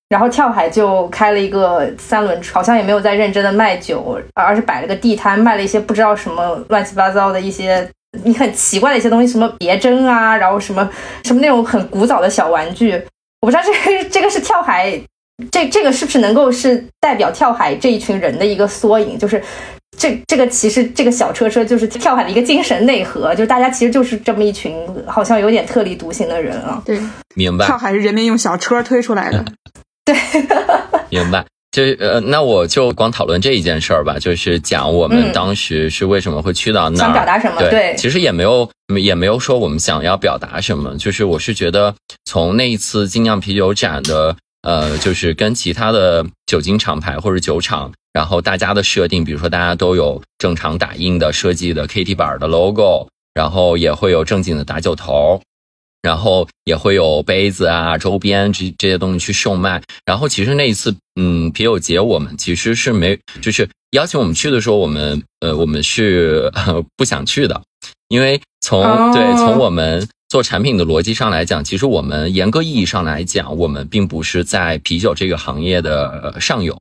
[0.10, 7.88] 然后跳海就开了一个三轮车，好像也没有在认真的卖酒，而是摆了个地摊，卖了一些不知道什么乱七八糟的一些
[8.23, 10.89] 你很奇怪的一些东西，什么别针啊，然后什么
[11.23, 12.93] 什么那种很古早的小玩具。
[13.41, 14.99] 我不知道这 这个是跳海，
[15.51, 19.39] 这这个是不是能够是代表跳海这一群人的一个缩影，就是。
[20.00, 24.74] 这这个其实这个小车车就是跳海的一个精神内核，就是大家其实就是这么一群
[25.06, 26.82] 好像有点特立独行的人啊。
[26.86, 26.98] 对，
[27.36, 27.66] 明白。
[27.66, 29.44] 跳海是人民用小车推出来的。
[30.06, 30.16] 对，
[31.12, 31.46] 明白。
[31.72, 37.62] 就呃，那我就光讨论这一件事儿吧，就是讲我们当时是为什么会去到那儿，想表达什么？
[37.70, 38.68] 对，其实也没有
[39.00, 41.94] 也没有说我们想要表达什么，就是我是觉得
[42.26, 47.92] 从那一次精酿啤酒展的呃，就是跟其他的酒精厂牌或者酒厂。
[48.12, 55.41] 然后大家的设定，比如说大家都有正常打印的设计的 KT 板的 logo，然后也会有正经的打酒头，
[56.02, 59.82] 然后也会有杯子啊、周边这这些东西去售卖。
[60.06, 66.52] 然后其实那一次，嗯，啤酒节我们其实是没，就是邀请我们去的时候，我们呃我们是
[66.98, 67.62] 不想去的，
[68.08, 68.82] 因为从
[69.13, 76.76] 对从我们做产品的逻辑上来讲，其实我们严格意义上来讲，我们并不是在啤酒这个行业的上游。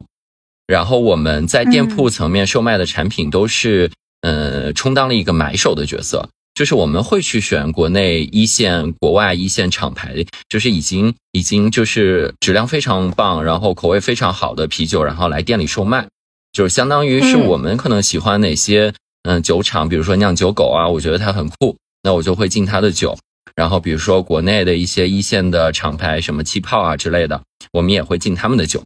[0.69, 10.15] 然后我们在店铺层面售卖的产品都是，呃，充当了一个买手的角色，就是我们会去选国内一线、国外一线厂牌，
[10.47, 16.07] 就是已经已经就是质量非常棒，然后口味非常好的啤酒，然后来店里售卖，
[16.53, 23.17] 就是相当于是我们可能喜欢哪些，嗯，酒厂，比如说酿酒狗啊，我觉得它很酷，那我就会进它的酒。
[23.57, 27.41] 然后比如说国内的一些一线的厂牌，什么气泡啊之类的，
[27.73, 28.83] 我们也会进他们的酒。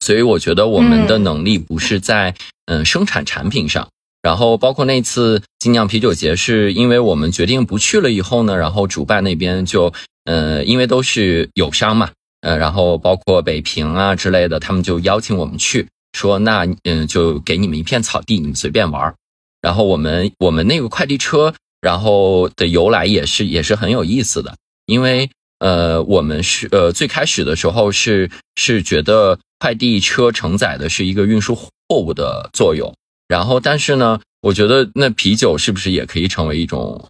[0.00, 2.34] 所以我觉得我们的能力不是在
[2.66, 3.88] 嗯生产产品上，
[4.22, 9.92] 然后包括那次精酿啤酒节，是因为我们决定不去了以后呢，然后主办那边就
[10.24, 12.10] 呃因为都是友商嘛，
[12.42, 19.14] 呃然后包括北平啊之类的，他们就邀请我们去，说那嗯就给你们一片草地，你们随便玩儿。
[19.62, 24.54] 然后我们我们那个快递车，然后的由来也是也是很有意思的，
[24.84, 29.38] 因为呃我们是呃最开始的时候是是觉得。
[29.58, 32.94] 快递车承载的是一个运输货物的作用，
[33.28, 37.08] 然后但是呢，我觉得那啤酒是不是也可以成为一种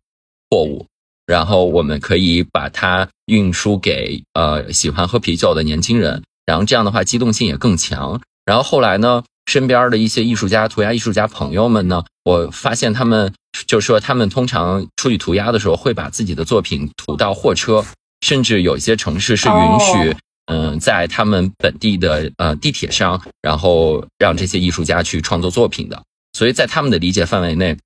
[0.50, 0.86] 货物？
[1.26, 8.20] 然后我们可以把它运输给呃喜欢喝啤酒的年轻人，然后这样的话机动性也更强。
[8.44, 13.34] 然后后来呢，身边的一些艺术家、涂鸦艺术家朋友们呢，我发现他们
[13.66, 17.84] 就说他们通常出去涂鸦的时候会把自己的作品涂到货车，
[18.20, 20.16] 甚至有一些城市是允许。
[20.46, 27.76] 嗯，在他们本地的呃地铁上，然后让这些艺术家去创作作品的，所以在他们的理解范围内，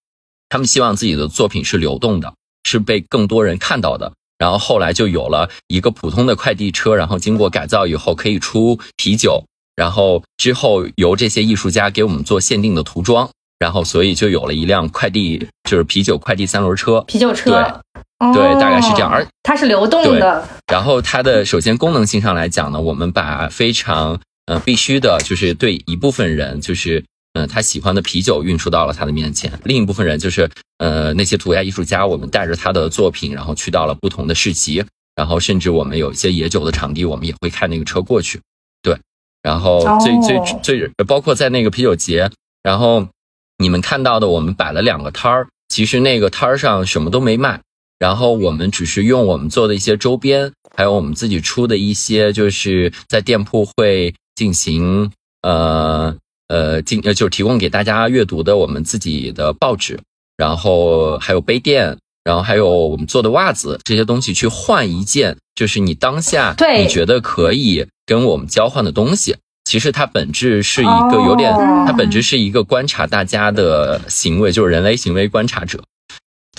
[0.48, 2.34] 他们希望自己的作品是流动的，
[2.64, 4.12] 是被更多人看到的。
[4.38, 9.44] 然后后来就有了一个普通的快递车，然后经过改造以后可以出啤酒，
[9.76, 17.50] 然后之后由这些艺术家给我们做限定的涂装，然后所以就有了一辆快递，就是啤酒快递三轮车，啤酒车。
[17.50, 18.02] 对。
[18.34, 20.46] 对，大概是这样，而它是流动的。
[20.66, 27.02] 然后它的首先功能性上来讲呢，我们把非常呃必须的，就是对一部分人，就是
[27.32, 34.84] 嗯他喜欢的啤酒运输到了他的面前；另一部分人就是呃那些涂鸦艺术家，我们带着他的作品，然后去到了不同的市集，
[35.16, 38.38] 然后甚至我们有一些野酒的场地，我们也会开那个车过去。
[38.82, 38.96] 对，
[39.42, 42.30] 然后最最最包括在那个啤酒节，
[42.62, 43.08] 然后
[43.56, 45.48] 你们看到的，我们摆了两个摊儿。
[45.68, 47.60] 其实那个摊儿上什么都没卖，
[48.00, 56.16] 然后我们只是用我们做的一些周边，还有我们自己出的一些，就是在店铺会进行呃
[56.48, 60.00] 呃进呃，就是提供给大家阅读的我们自己的报纸，
[60.36, 61.96] 然后还有杯垫。
[62.22, 69.34] 然后还有我们做的袜子这些东西，去换一件，就是你当下你觉得可以跟我们交换的东西。
[69.64, 71.50] 其实它本质是一个有点，
[71.86, 75.82] 它本质是一个观察大家的行为，就是人类行为观察者。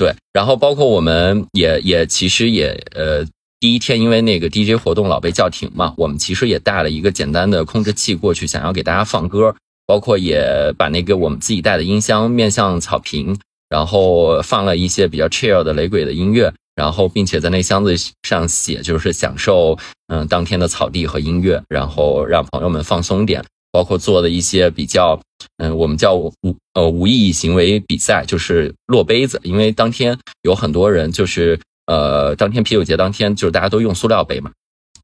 [0.02, 3.24] 对，然后包括我们也也其实也呃，
[3.60, 13.38] 第一天因为那个 DJ 活动老被叫停嘛，我们其实也带了一个简单的控制器过去，想要给大家放歌，包括也把那个我们自己带的音箱面向草坪。
[13.70, 19.78] 然后放了一些比较 chill 的雷鬼的音乐，然后并且在那箱子上写，就是享受
[20.08, 23.42] 嗯当天的草地和音乐，然后让朋友们放松点。
[23.72, 25.20] 包括做的一些比较
[25.58, 26.34] 嗯，我们叫无
[26.74, 34.52] 呃无意义行为比赛，就是落杯子，因为当天有很多人就是呃当天啤酒节当天就是大家都用塑料杯嘛。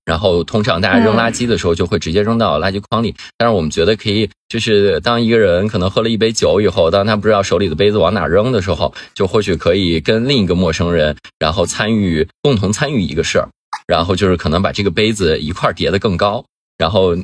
[0.06, 13.50] 然后通常大家扔垃圾的时候就会直接扔到垃圾筐里，但是我们觉得可以，就是当一个人可能喝了一杯酒以后，当他不知道手里的杯子往哪扔的时候，就或许可以跟另一个陌生人，然后参与共同参与一个事儿，
[13.86, 16.46] 然后就是可能把这个杯子一块叠得更高，
[16.78, 17.16] 然后。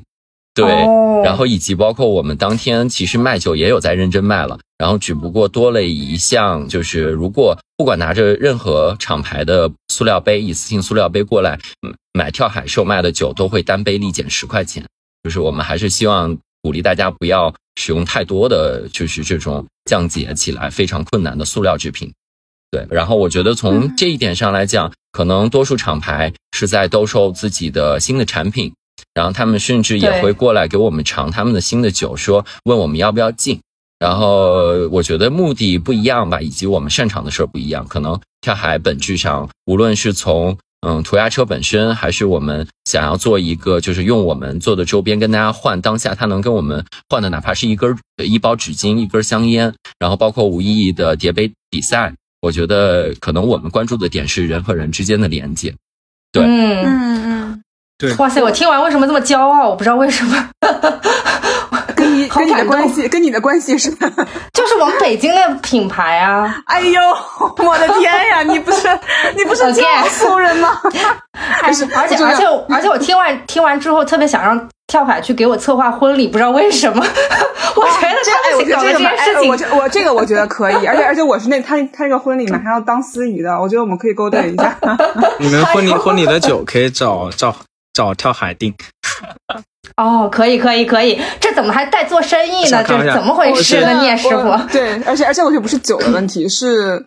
[0.55, 0.65] 对，
[1.23, 11.59] 然后以及包括我们当天其实卖酒也有在认真卖了，然后只不过多了一项，就是如果不管拿着任何厂牌的塑料杯、一次性塑料杯过来
[12.13, 14.85] 买跳海售卖的酒，都会单杯立减十块钱。
[15.23, 22.13] 就是我们还是希望鼓励大家不要使用太多的就是这种降解起来非常困难的塑料制品。
[22.69, 28.71] 对，然后我觉得从这一点上来讲，可能多数厂牌是在兜售自己的新的产品。
[29.13, 33.59] 然后他们甚至也会过来给我们尝他们的新的酒，说问我们要不要进。
[33.99, 37.87] 然后我觉得目的不一样吧，以及我们擅长的事儿不一样。
[37.87, 52.13] 可能跳海本质上，无论是从嗯涂鸦车本身，还是我们想要做一个，就是用我们做的周边跟大家换当下他能跟我们换的，哪怕是一根一包纸巾、一根香烟，然后包括无意义的叠杯比赛。
[52.41, 55.73] 我觉得可能我们关注的点是人和人之间的连接。
[56.33, 57.32] 对，嗯嗯
[58.03, 58.15] 嗯。
[58.17, 58.41] 哇塞！
[58.41, 59.69] 我听完为什么这么骄傲？
[59.69, 60.49] 我不知道为什么。
[61.95, 63.89] 跟你 跟你的关系，跟你的关系是？
[64.53, 66.61] 就是我们北京的品牌啊！
[66.65, 67.01] 哎呦，
[67.57, 68.43] 我的天呀！
[68.43, 68.87] 你不是
[69.35, 70.79] 你不是江苏人吗？
[71.61, 77.03] 而且而且而且而且我听完听完之后，特别想让跳海去给我策划婚礼，不知道为什么。
[77.75, 84.77] 我觉得这我觉得这件事情，我我这个我觉得可以，而且而且我是那他他那个婚礼马上要当司仪的，我觉得我们可以勾兑一下。
[85.39, 87.55] 你们婚礼婚礼的酒可以找找。
[87.93, 88.73] 找跳海定，
[89.97, 92.83] 哦，可以可以可以，这怎么还带做生意呢？
[92.87, 94.01] 这是怎么回事呢？
[94.01, 97.05] 聂师傅，对，而且而且我觉得不是酒的问题，是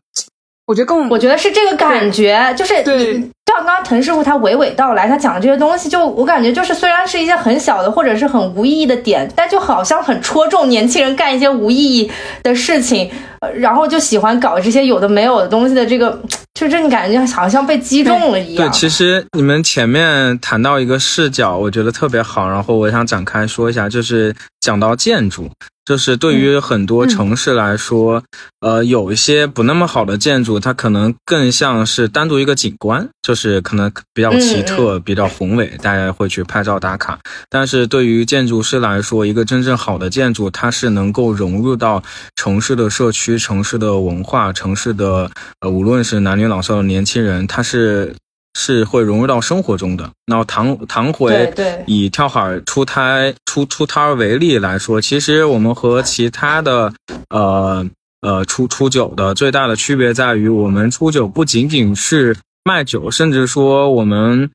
[0.66, 3.30] 我觉得更，我觉得是这个感觉，就是对。
[3.46, 12.10] 像刚刚滕师傅他娓娓道来，他讲的这些东西，就我感觉就是虽然是一些很小的或者是很无意义的点，但就好像很戳中年轻人干一些无意义
[12.42, 13.08] 的事情，
[13.54, 16.20] 然后就喜欢搞这些有的没有的东西的这个，
[16.56, 18.66] 就这你感觉好像被击中了一样。
[18.66, 25.50] 对，其实你们前面谈到一个视角，我觉得特别好，然后我想展开说一下，就是讲到建筑。
[25.84, 28.20] 就是对于很多城市来说，
[28.58, 37.16] 呃，有一些不那么好的建筑，它可能更像是单独一个景观，就是可能比较奇特、比较宏伟，大家会去拍照打卡。
[37.48, 42.02] 但是对于建筑师来说，一个真正好的建筑，它是能够融入到
[42.34, 45.30] 城市的社区、城市的文化、城市的
[45.60, 48.14] 呃，无论是男女老少的年轻人，他是。
[48.58, 50.10] 是会融入到生活中的。
[50.24, 51.52] 然后唐唐回
[51.86, 56.90] 以跳海出胎出出摊为例来说，其实我们和其他的
[57.28, 57.86] 呃
[58.22, 62.34] 呃出出酒的最大的区别在于，我们出酒不仅仅是
[62.64, 64.50] 卖酒，甚至说我们。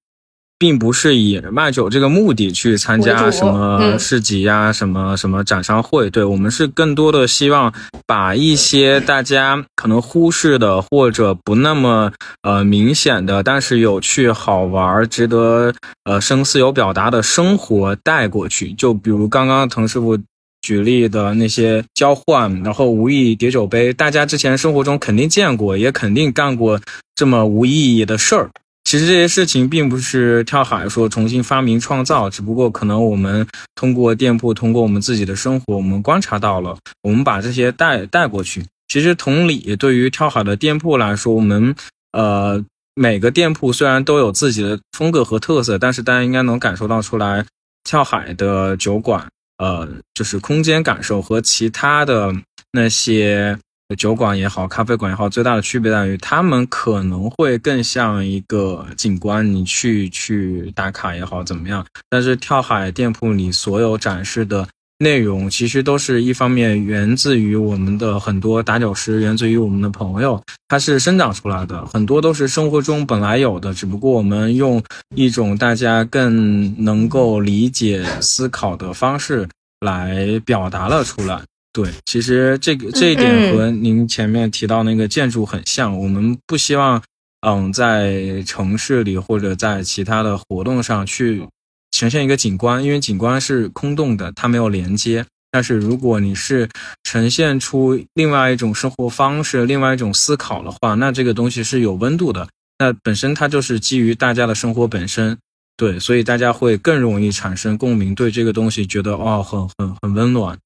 [0.62, 6.08] 并不是以卖酒这个目的去参加什么市集呀、什么什么展商会。
[6.12, 7.74] 对我们是更多的希望
[8.06, 12.12] 把一些大家可能忽视的或者不那么
[12.44, 18.72] 呃明显的，但是有趣、好玩、值得呃深思有表达的生活带过去。
[18.74, 20.16] 就比如刚刚滕师傅
[20.62, 26.80] 举例的那些交换，然后无意叠酒杯，大家之前生活中肯定见过，也肯定干过
[27.16, 28.52] 这么无意义的事儿。
[28.92, 38.66] 其实这些事情并不是跳海说重新发明创造，只不过可能我们通过店铺，通过我们自己的生活，我们观察到了，我们把这些带带过去。
[38.90, 41.74] 其实同理，对于跳海的店铺来说，我们
[42.12, 42.62] 呃
[42.94, 47.46] 每个店铺虽然都有自己的风格和特色，但是大家应该能感受到出来，
[47.86, 49.26] 跳海的酒馆
[49.60, 52.36] 呃就是空间感受和其他的
[52.74, 53.58] 那些
[53.96, 61.86] 酒馆也好，咖啡馆也好，最大的区别在于，他们可能会更像一个景观，你去去打卡也好，怎么样？
[62.10, 64.68] 但是跳海店铺里所有展示的
[65.00, 74.82] 内容，其实都是一方面源自于我们的很多打酒师，源自于我们的朋友，它是生长出来的，很多都是生活中本来有的，只不过我们用
[75.16, 81.42] 一种大家更能够理解、思考的方式来表达了出来。
[81.74, 85.98] 对，其实这个这一点和您前面提到那个建筑很像。
[85.98, 87.02] 我们不希望，
[87.48, 91.48] 嗯，在城市里或者在其他的活动上去
[91.92, 95.26] 呈现一个景观，因为景观是空洞的，它没有连接。
[95.50, 96.68] 但是如果你是
[97.04, 102.48] 呈现出另外一种生活方式、另外一种思考的话，那这个东西是有温度的。
[102.80, 105.38] 那本身它就是基于大家的生活本身，
[105.78, 110.58] 对，所以大家会更容易产生共鸣，对这个东西觉得哦，很很很温暖。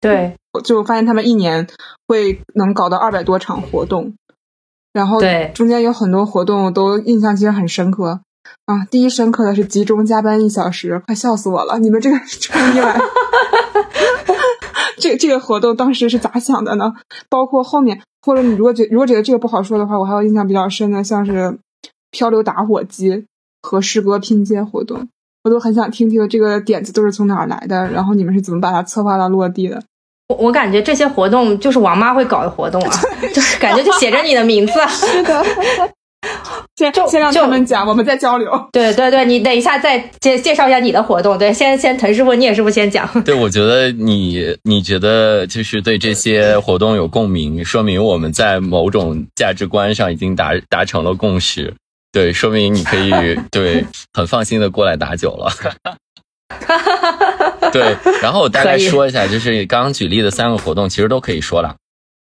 [0.00, 1.66] 对，我就发现他们一年
[2.06, 4.14] 会能搞到二百多场活动，
[4.92, 8.20] 然后对中间有很多活动都印象其实很深刻
[8.66, 8.84] 啊。
[8.90, 11.78] 第一深刻的是集中加班一小时，快笑死我了！
[11.78, 12.98] 你们这个 这个意外，
[14.98, 16.94] 这这个活动当时是咋想的呢？
[17.28, 21.58] 包括后面，或者你如果觉如果觉得这个不好说的话，我还有印象比较深的，像是
[22.10, 23.26] 漂流打火机
[23.62, 25.08] 和诗歌拼接活动。
[25.46, 29.80] 我都很想听听这个点子都是从哪儿来的，然后你们是怎么把它策划到落地的？
[30.28, 32.90] 我我感觉这些活动就是王妈会搞的活动啊，
[33.32, 34.72] 就是感觉就写着你的名字。
[34.90, 35.44] 是的，
[36.76, 38.50] 先先让他们讲，我们再交流。
[38.72, 41.38] 对对对，你等一下再介介绍一下你的活动。
[41.38, 43.08] 对，先先滕师傅、聂师傅先讲。
[43.22, 51.72] 对，我觉得你你觉得就是对这些活动有共鸣，说明我们在某种价值观上已经达达成了共识。
[52.16, 53.10] 对，说明你可以
[53.50, 55.52] 对很放心的过来打酒了。
[57.70, 61.76] 对，然后我大概说一下，就是刚刚举例的三个活动，其实都可以说了。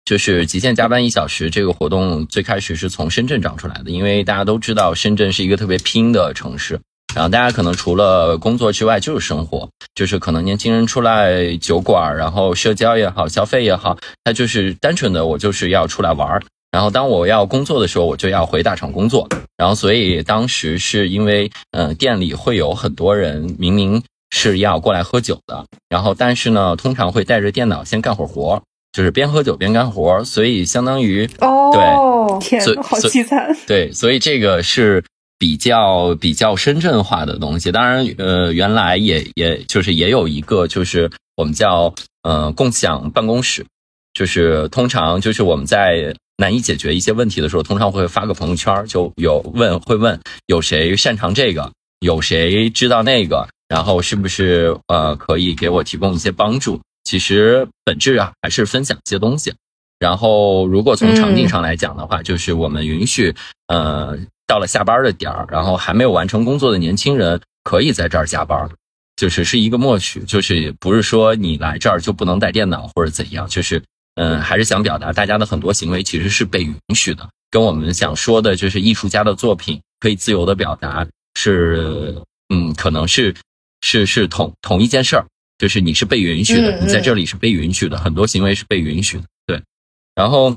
[0.04, 6.80] 就是极限加班一小时这个活动，最开始是从深圳长出来的，因为大家都知道深圳是一个特别拼的城市，
[7.14, 16.42] 然后大家可能除了工作之外就是生活，就是可能年轻人出来酒馆，然后社交也好，消费也好，他就是单纯的我就是要出来玩儿。
[16.74, 19.28] 然后当我要工作的时候，我就要回大厂工作。
[19.56, 28.60] 然后所以当时是因为，嗯，店里会有很多人明明是要过来喝酒的，然后但是呢，通常会带着电脑先干会儿活，
[28.92, 30.24] 就是边喝酒边干活。
[30.24, 31.70] 所以相当于哦，
[32.40, 33.56] 对，天，好凄惨。
[33.68, 35.04] 对，所以这个是
[35.38, 37.70] 比较比较深圳化的东西。
[37.70, 41.94] 当然，呃，原来也也就是也有一个就是我们叫
[42.24, 43.64] 呃共享办公室，
[44.12, 46.12] 就是通常就是我们在。
[46.36, 56.80] 难以解决一些问题的时候，通常会发个朋友圈，就有问会问有谁擅长这个，有谁知道那个，然后是不是呃可以给我提供一些帮助？
[57.04, 59.54] 其实本质啊还是分享一些东西。
[60.00, 63.32] 然后如果从场景上来讲的话，就是我们允许
[63.68, 68.68] 呃到了下班的点儿，然后还没有完成工作的年轻人可以在这儿加班，
[69.14, 73.80] 就是是一个默许，就是不是说你来这儿就不能带电脑或者怎样，就是。
[74.16, 82.14] 嗯，还是想表达大家的很多行为其实是被允许的，跟我们想说的就是艺术家的作品可以自由的表达，是
[82.48, 83.34] 嗯，可能是
[83.80, 85.26] 是是同同一件事儿，
[85.58, 89.62] 就是你是被允许的，你在这里是被允许的，很多行为是被允许的，对。
[90.14, 90.56] 然后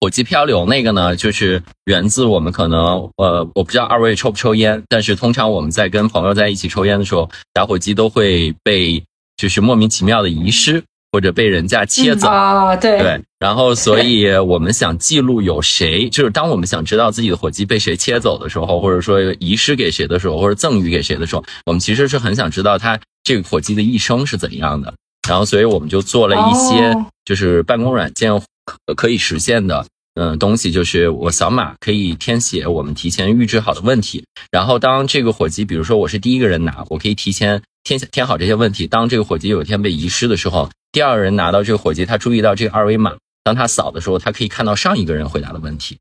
[0.00, 9.02] 火鸡漂流那个呢，就是源自我们可能呃，我不知道二位抽不抽烟，但是通常我们在跟朋友在一起抽烟的时候，打火机都会被
[9.36, 10.84] 就是莫名其妙的遗失。
[11.12, 12.26] 或者被人家切走。
[12.26, 12.98] 啊，对。
[12.98, 24.92] 对，然后所以我们想记录有谁， 就是当我们想知道自己的火鸡被谁切走的时候，或者说遗失给谁的时候，或者赠予给谁的时候，我们其实是很想知道他这个火鸡的一生是怎样的。
[25.28, 28.32] 然后所以我们就做了一些就是办公软件
[28.64, 40.70] 可可以实现的嗯东西，就是我扫码可以填写我们提前预制好的问题，然后当这个火鸡，比如说我是第一个人拿，我可以提前填填好这些问题，当这个火鸡有一天被遗失的时候。
[40.92, 45.98] 第二个人拿到这个火机，他注意到这个二维码，当他扫的时候，他可以看到上一个人回答的问题，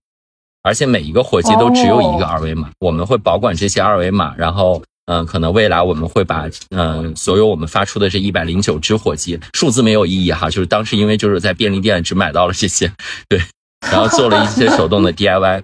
[0.61, 2.69] 而且每一个火机都只有一个二维码。
[2.79, 12.91] 我们会保管这些二维码，然后，嗯，可能未来我们会把，嗯，所有我们发出的这一百零九只火机，数字没有意义哈，就是当时因为就是在便利店只买到了这些，
[13.29, 13.41] 对，
[13.89, 15.63] 然后做了一些手动的 DIY，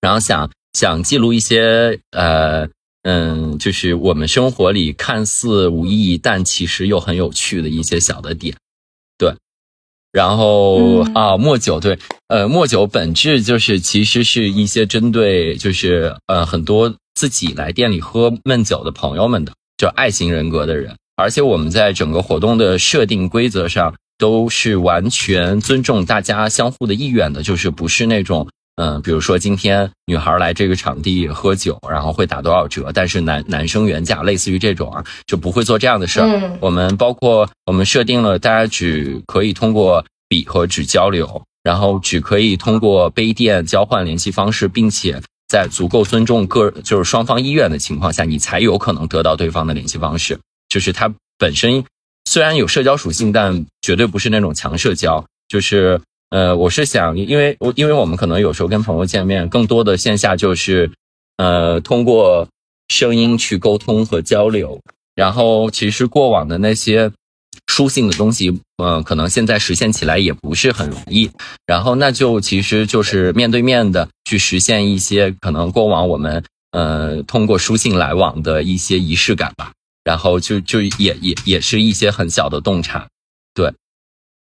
[0.00, 2.66] 然后想想记录一些，呃。
[3.02, 8.56] 嗯，就是我们生活里看似无意义，但其实又很有趣的一些小的点，
[9.18, 9.34] 对。
[10.12, 11.98] 然后啊，墨酒对，
[12.28, 20.94] 呃，墨酒本质就是其实是一些针对就是呃很多自己来店里喝闷酒的朋友们的，就爱型人格的人。
[21.16, 28.48] 而且我们在整个活动的设定规则上都是完全尊重大家相互的意愿的，就是不是那种。
[28.76, 36.58] 嗯，比如说今天女孩来这个场地喝酒，然后会打多少折，但是男男生原价，类似于这种啊，就不会做这样的事儿。
[36.58, 50.38] 我们包括我们设定了，大家只可以通过笔和纸交流，然后只可以通过杯垫交换联系方式，并且在足够尊重个就是双方意愿的情况下，你才有可能得到对方的联系方式。
[50.70, 51.84] 就是它本身
[52.24, 56.00] 虽然有社交属性，但绝对不是那种强社交，就是。
[56.32, 60.90] 呃，我是想，因为我因为我们可能有时候跟朋友见面，更多的线下就是，
[61.36, 62.48] 呃，通过
[62.88, 64.80] 声音去沟通和交流。
[65.14, 67.12] 然后，其实过往的那些
[67.66, 68.48] 书信的东西，
[68.82, 71.30] 嗯，可能现在实现起来也不是很容易。
[71.66, 79.72] 然后，那就其实就是面对面的去实现一些可能过往我们呃通过书信来往的一些仪式感吧。
[80.02, 83.06] 然后就就也也也是一些很小的洞察，
[83.52, 83.70] 对，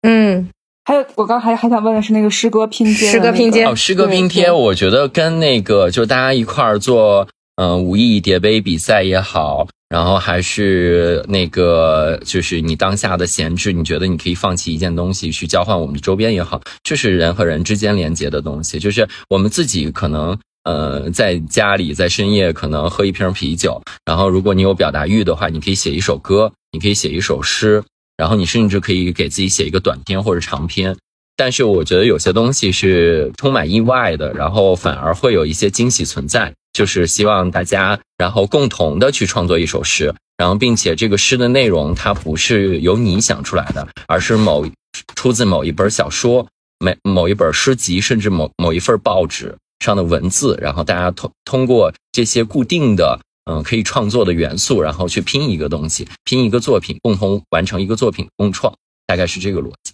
[0.02, 0.48] 嗯。
[0.87, 7.26] 还有，我刚还还想问的是那个诗歌拼接，诗歌拼接哦，诗歌拼贴，我觉得跟那个就大家一块儿做，
[7.57, 27.82] 嗯，武艺叠杯比赛也好，然后还是那个就是你当下的闲置，你觉得你可以放弃一件东西去交换我们的周边也好，就是人和人之间连接的东西，就是我们自己可能呃在家里在深夜可能喝一瓶啤酒，然后如果你有表达欲的话，你可以写一首歌，你可以写一首诗。
[28.16, 30.96] 然后你甚至可以给自己写一个短篇或者长篇，
[31.36, 36.52] 但是我觉得有些东西是充满意外的，然后反而会有一些惊喜存在。
[36.72, 44.66] 就是希望大家然后共同的去创作一首诗，然后并且这个诗的内容它不是由你想出来的，而是某
[45.14, 46.48] 出自某一本小说、
[46.80, 53.20] 某某一本诗集，甚至某某一份报纸上的文字，然后大家通通过这些固定的。
[53.45, 58.74] 嗯，可以创作的元素，然后去拼一个东西，拼一个作品，共同完成一个作品共创，
[59.07, 59.92] 大概是这个逻辑。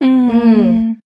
[0.00, 1.00] 嗯，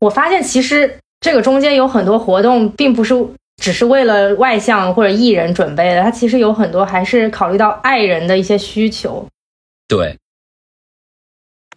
[0.00, 3.14] 我发现其实这个中间有很多活动，并不是
[3.56, 9.26] 只是为了外向或者艺人准备的，它其实有很多还是考虑到爱人的一些需求。
[9.86, 10.18] 对。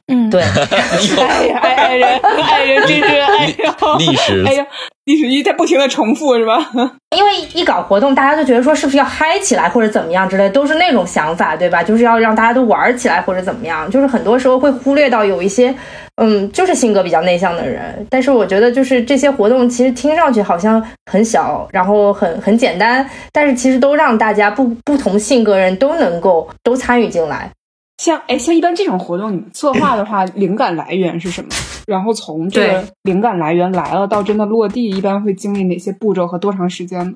[0.07, 4.65] 嗯，对， 哎呀，爱人，爱人，真是哎呀，历史，哎呀，
[5.05, 6.71] 历史一在不停的重复是吧？
[7.17, 11.81] 因为一搞活动，大家都觉得说是不是要嗨起来或者怎么样之类，都是那种想法，对吧？
[11.81, 15.73] 就是要让大家都玩起来或者怎么样，就是很多时候会忽略到有一些，
[16.21, 18.05] 嗯，就是性格比较内向的人。
[18.07, 20.79] 但是我觉得，就是这些活动其实听上去好像
[21.11, 27.49] 很小，然后很很简单，但是其实都让大家不不同性格人都能够都参与进来。
[27.97, 31.49] 像哎，像一般这种活动，你策划的话，灵感来源是什么？
[31.87, 37.15] 然后从这个灵感来源来了到真的落地，一般会经历哪些步骤和多长时间？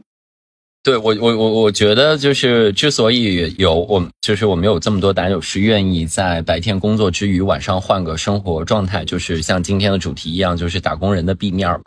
[0.81, 11.81] 对我，我我我觉得就是之所以有我，就是我们有这么多打酒师愿意在白天工作之余，晚上换个生活状态，就是像今天的主题一样，就是打工人的 B 面嘛。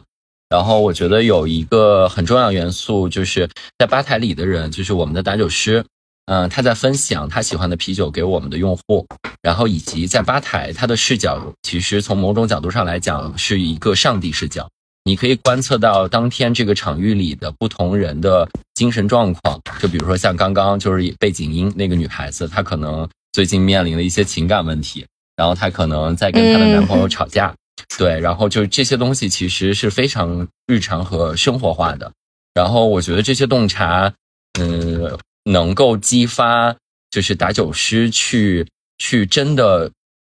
[0.51, 5.83] 然后我觉得有一个很重要元素，就是在吧台里的人，就是我们的打酒师。
[6.27, 9.05] 嗯，他在分享他喜欢的啤酒给我们的用户，
[9.43, 14.69] 然后以及在吧台，他的视角其实从某种角度上来讲是一个上帝视角。
[15.05, 25.05] 你可以观测到当天这个场域里的不同人的精神状况，就比如说像刚刚就是背景音那个女孩子，她可能最近面临了一些情感问题，
[25.35, 27.53] 然后她可能在跟她的男朋友吵架，
[27.99, 32.13] 对，然后就这些东西其实是非常日常和生活化的。
[32.55, 34.15] 然后我觉得这些洞察，
[34.61, 35.19] 嗯。
[35.45, 36.77] 能够激发，
[37.11, 38.67] 就是打酒师去
[38.99, 39.91] 去真的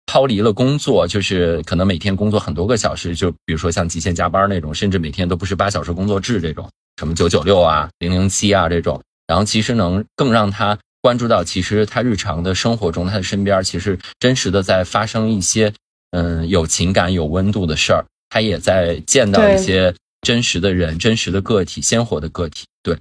[0.07, 15.73] 抛离了工作，就是可能每天工作很多个小时，就比如说像极限加班那种，甚至每天都不是八小时工作制这种，什么九九六啊、零零七啊这种，然后其实能更让他关注到，其实他日常的生活中，他的身边其实真实的在发生一些
[16.11, 22.97] 嗯有情感、有温度的事儿，他也在见到一些真实的人、真实的个体、鲜活的个体，对。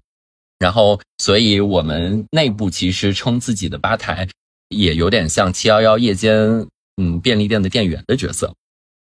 [0.60, 4.28] 然后，所以我们内部其实称自己的吧台，
[4.70, 6.66] 也有点像七幺幺夜间
[7.02, 8.54] 嗯便利店的店员的角色，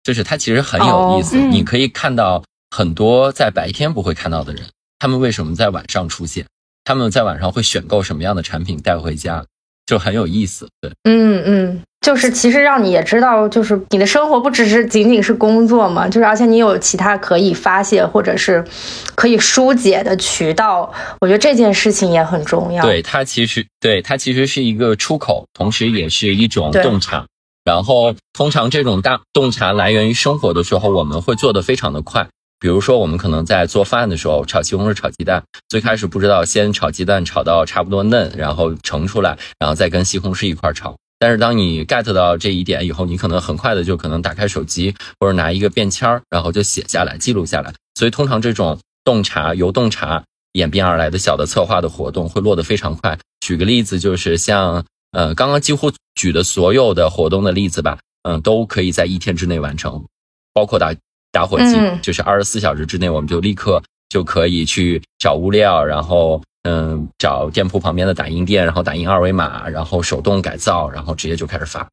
[0.03, 1.37] 就是它其实很有意思。
[1.37, 4.65] 你可以看到很多在白天不会看到的人，
[4.99, 6.45] 他们为什么在晚上出现？
[6.83, 9.45] 他们在晚上会选购什么样的产品带回家？
[9.85, 10.67] 就很有意思。
[10.81, 11.81] 对，嗯嗯。
[12.01, 18.65] 就是其实让你也知道，就是你的生活不只是仅仅是工作嘛，就是而且你有其他可以发泄或者是
[19.13, 22.83] 可以疏解的渠道，我觉得这件事情也很重要。
[22.83, 27.27] 对它其实对它其实是一个出口，同时也是一种洞察。
[27.63, 32.27] 然后通常这种大洞察来源于生活的时候，我们会做的非常的快。
[32.61, 40.95] 比如说我们可能在做饭的时候炒西红柿、炒鸡蛋，最开始不知道先炒鸡蛋炒到差不多嫩，然后盛出来，然后再跟西红柿一块炒。
[41.17, 47.73] 但是当你 get 到这一点以后，你可能很快的就可能打开手机或者拿一个便签儿，然后就写下来记录下来。
[47.95, 53.17] 所以通常这种洞察由洞察演变而来的小的策划的活动会落得非常快。
[53.39, 60.05] 举个例子，就是像呃刚刚几乎举的所有的活动的例子吧，嗯，都可以在一天之内完成，
[60.53, 60.93] 包括打
[61.31, 66.41] 打火机，就是二十四小时之内我们就立刻就可以去找物料，然后。
[66.63, 71.89] 嗯，找店铺旁边的打印店，然后打印二维码，然后手动改造，然后直接就开始发。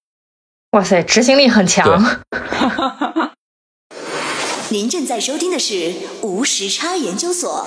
[0.72, 2.04] 哇塞，执行力很强。
[4.68, 7.66] 您正在收听的是无时差研究所。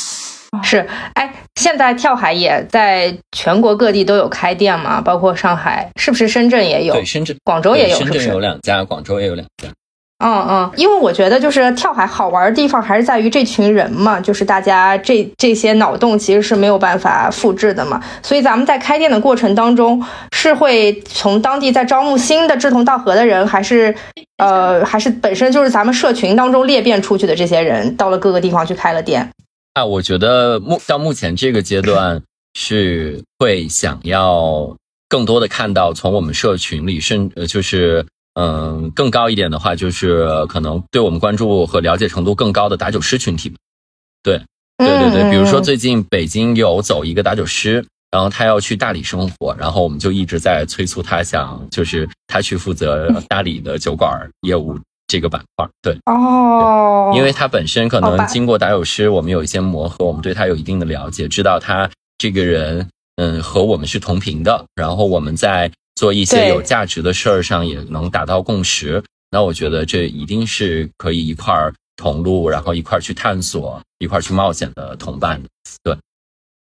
[0.63, 6.27] 是，哎，现在跳海也在全国各地都有开店嘛，包括上海，是不是？
[6.27, 9.69] 深圳也有，对，深圳、广州也有，深圳有两家，广州也有两家。
[10.23, 19.99] 嗯嗯，因为我觉得就是跳海好玩的地方还是在于这群人嘛，就是大家这这些脑洞其实是没有办法复制的嘛，所以咱们在开店的过程当中
[20.31, 23.95] 是会从当地在招募新的志同道合的人，还是
[24.37, 29.27] 呃还是本身就是咱们社群当中裂变出去的这些人，到了各个地方去开了店。
[29.73, 32.21] 啊，我觉得目到目前这个阶段
[32.55, 34.75] 是会想要
[35.07, 43.53] 更多的看到从我们社群里，甚呃就是嗯更高一点的话，就是可能对我们关注和了解程度更高的打酒师群体。
[44.21, 44.41] 对，
[44.77, 54.77] 对对对，比如说最近北京有走一个打酒师，然后他要去大理生活，然后我们就一直在催促他，想就是他去负责大理的酒馆业务。
[55.11, 62.87] 这个板块对哦，因为他本身可能经过打友师，我们有一些磨合，我们对他有一定的了解，知道他这个人
[63.17, 69.03] 嗯和我们是同频的，然后我们在做一些有价值的事儿上也能达到共识。
[69.31, 75.41] 那我觉得这一定是可以一块儿同路，然后一块儿去探索，一块儿去冒险的同伴。
[75.83, 75.97] 对，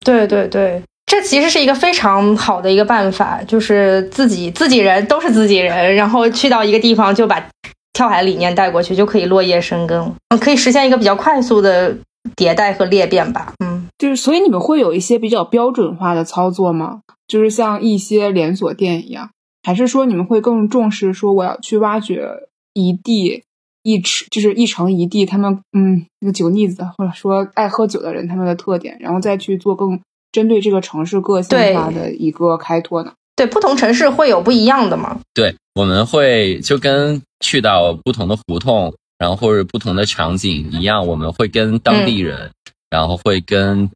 [0.03, 7.47] 对对对，这其实是一个非常好的一个办法，就是自己自己人都是自己人，然后去到一个地方就把。
[7.93, 11.95] 跳海理念带过去就可以落叶生根，嗯，可以实现一个比较快速的
[12.35, 13.53] 迭代和裂变吧。
[13.63, 17.01] 嗯，就是所以你们会有一些比较标准化的操作吗？
[17.27, 19.29] 就是像一些连锁店一样，
[19.61, 22.27] 还是说你们会更重视说我要去挖掘
[22.73, 23.43] 一地
[23.83, 29.99] 一池，就是一城一地他们嗯那个酒腻子或者说爱喝酒的人他们的特点，然后再去做更
[30.31, 33.13] 针对这个城市个性化的一个开拓呢？
[33.35, 35.19] 对，不同城市会有不一样的吗？
[35.33, 42.51] 对，我们会就跟去到不同的胡同，然后或者不同的场景一样，我们会跟当地人，
[42.91, 43.89] 然后会跟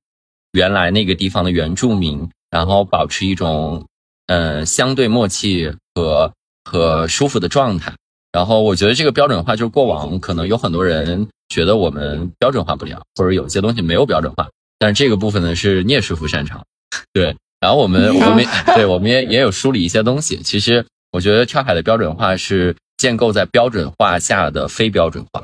[0.54, 3.86] 原来那个地方的原住民，然后保持一种
[4.26, 6.34] 呃相对默契和
[6.66, 7.94] 和舒服的状态。
[8.32, 16.66] 然后我觉得这个标准化，就是过往可能有很多人觉得我们标准化不了，或者有些东西没有标准化，但是这个部分呢是聂师傅擅长，
[17.14, 17.36] 对。
[17.60, 18.45] 然后我们我们
[18.76, 20.38] 对我们也也有梳理一些东西。
[20.43, 25.43] 其实我觉得跳海的标准化是建构在标准化下的非标准化。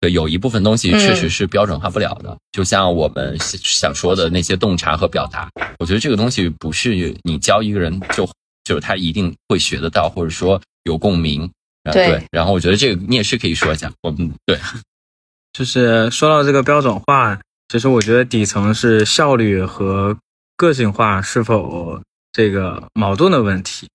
[0.00, 2.36] 对，有一部分东西确实是标准化不了的。
[2.52, 8.28] 就像我们想说的那些洞察和表达，我觉得这个东西不是你教一个人就
[8.64, 11.48] 就是他一定会学得到，或者说有共鸣。
[11.92, 12.22] 对。
[12.32, 13.90] 然后我觉得这个你也是可以说一下。
[14.02, 14.58] 我们对，
[15.54, 20.16] 就是说到这个标准化，其实我觉得底层是效率和。
[20.56, 22.00] 个性化是否
[22.32, 23.88] 这个矛盾的问题？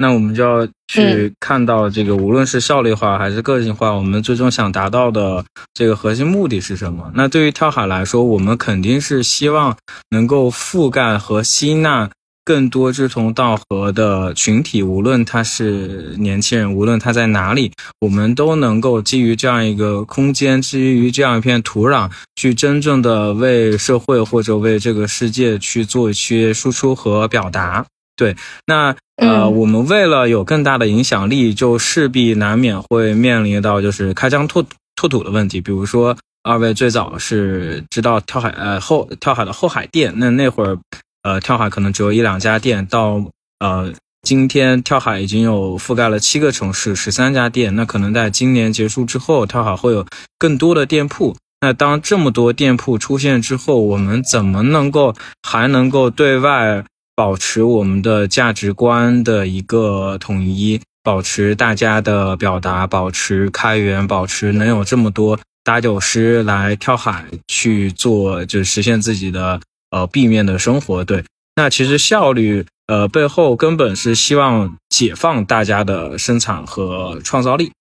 [0.00, 5.44] 那我们就要去看到这个，无论是效率化还是个性化，我们最终想达到的
[5.74, 7.10] 这个核心目的是什么？
[7.14, 9.76] 那对于跳海来说，我们肯定是希望
[10.10, 12.08] 能够覆盖和吸纳。
[12.48, 17.70] 更多志同道合的群体，无论他是年轻人，无论他在哪里，
[18.00, 27.84] 我们都能够基于这样一个空间，基于这样一片土壤，去真正的为社会或者为这个世界去做一些输出和表达。
[28.16, 28.34] 对，
[28.66, 34.64] 那呃，我们为了有更大的影响力，就势必难免会面临到就是开疆拓
[34.96, 35.60] 拓土的问题。
[35.60, 40.78] 比如说，二位最早是知道跳海呃后跳海的后海店，那那会儿。
[41.22, 43.22] 呃，跳海可能只有一两家店，到
[43.60, 43.92] 呃
[44.22, 47.74] 今天跳海已经有覆盖了七个城市，十三家店。
[47.74, 50.06] 那可能在今年结束之后，跳海会有
[50.38, 51.36] 更多的店铺。
[51.60, 56.84] 那当这么多店铺出现之后，我们怎么能够还能够对外
[57.16, 60.80] 保持我们的价值观的一个统一？
[61.04, 69.58] 保持大家的表达，保持开源，保持能有这么多打酒师来跳海去做，就实现自己的
[69.90, 71.04] 呃避免的生活。
[71.04, 71.24] 对，
[71.56, 77.72] 那其实效率呃背后根本是希望解放大家的生产和创造力。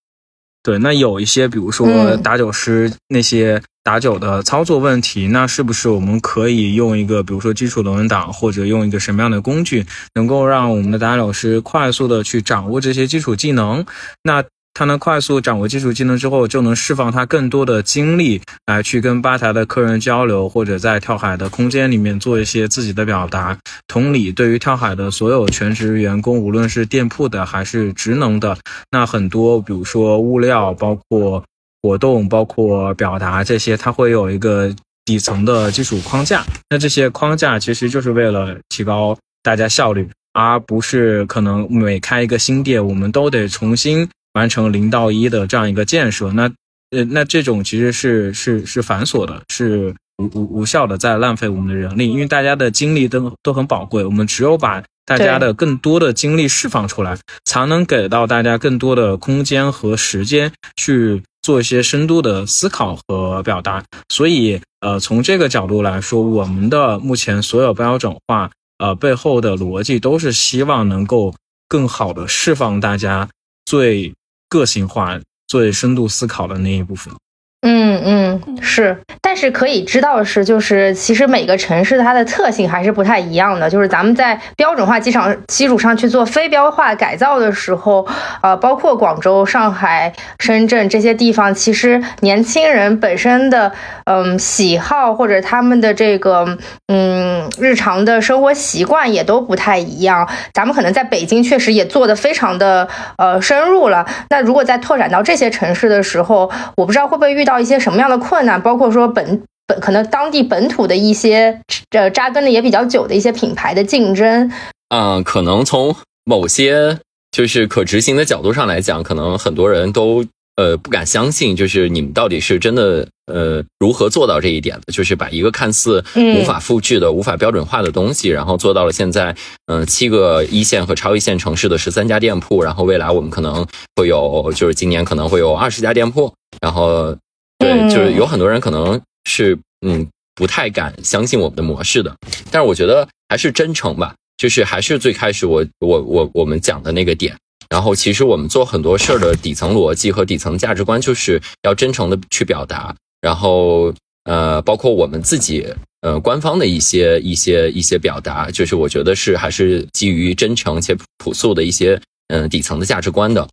[0.64, 9.86] 对，那有一些，比如说打酒师那些打酒的操作问题，那是不是我们可以用一个，比如说基础的文档，或者用一个什么样的工具，
[10.16, 13.86] 能够让我们的打酒师快速的去掌握这些基础技能？
[14.24, 14.44] 那
[14.78, 23.58] 他能快速掌握基础技能之后，就能释放他更多的精力来去跟吧台的客人交流，或者在跳海的空间里面做一些自己的表达。
[23.88, 28.56] 同理，对于跳海的所有全职员工，无论是店铺的还是职能的，
[28.92, 31.44] 那很多比如说物料、包括
[31.82, 34.72] 活动、包括表达这些，它会有一个
[35.06, 36.44] 底层的基础框架。
[36.70, 44.08] 那这些框架其实就是为了提高大家效率，而不是可能每开一个新店，我们都得重新。
[44.38, 46.44] 完成零到一的这样一个建设，那
[46.92, 63.84] 呃，那这种其实是是是繁琐的，是无无无效的，在浪费我们的人力，因为大家的精力都都很宝贵，我们只有把大家的更多的精力释放出来，才能给到大家更多的空间和时间去做一些深度的思考和表达。
[64.10, 71.34] 所以，呃，从这个角度来说，我们的目前所有标准化，呃，背后的逻辑都是希望能够
[71.68, 73.28] 更好的释放大家
[73.66, 74.14] 最。
[74.50, 77.14] 个性化、最深度思考的那一部分。
[77.62, 83.68] 嗯嗯，是，但是可以知道是，就是其实每个城市它的特性还是不太一样的。
[83.68, 88.08] 就是咱们在标准化机场基础上去做非标化改造的时候，
[88.42, 93.72] 呃，包括广州、上海、深圳这些地方，其实年轻人本身的
[94.06, 100.30] 嗯喜好或者他们的这个嗯日常的生活习惯也都不太一样。
[100.54, 102.88] 咱们可能在北京确实也做的非常的
[103.18, 104.06] 呃深入了。
[104.30, 107.47] 那如果在拓展到这些城市的时候，我不知道会不会遇。
[107.48, 114.52] 到一些什么样的困难，包括说本本可能当地本土的一些呃扎根的也比较久的一些品牌的竞争。
[114.90, 115.96] 嗯，可能从
[116.26, 117.00] 某些
[117.32, 120.26] 就是可执行的角度上来讲，可能很多人都
[120.58, 124.92] 呃不敢相信，就是你们到底是真的呃如何做到这一点的？
[124.92, 129.36] 就是把一个看似无法复制的、无法标准化的东西，然后做到了现在
[129.68, 137.16] 嗯七个一线和超一线城市的十三家店铺，然后未来我们可能会有，就是今年可能会有二十家店铺，然后。
[137.60, 142.16] 对，就是有很多人可能是嗯不太敢相信我们的模式的，
[142.52, 147.36] 但是我觉得还是真诚吧，就是还是最开始我我我我们讲的那个点，
[147.70, 153.94] 然后其实我们做很多事儿的底层逻辑和底层价值观就是要真诚的去表达，然后
[154.26, 155.66] 呃包括我们自己
[156.02, 163.48] 呃官方的一些一些一些表达，就是我觉得是还是基于真诚且朴素的一些嗯底层的价值观的。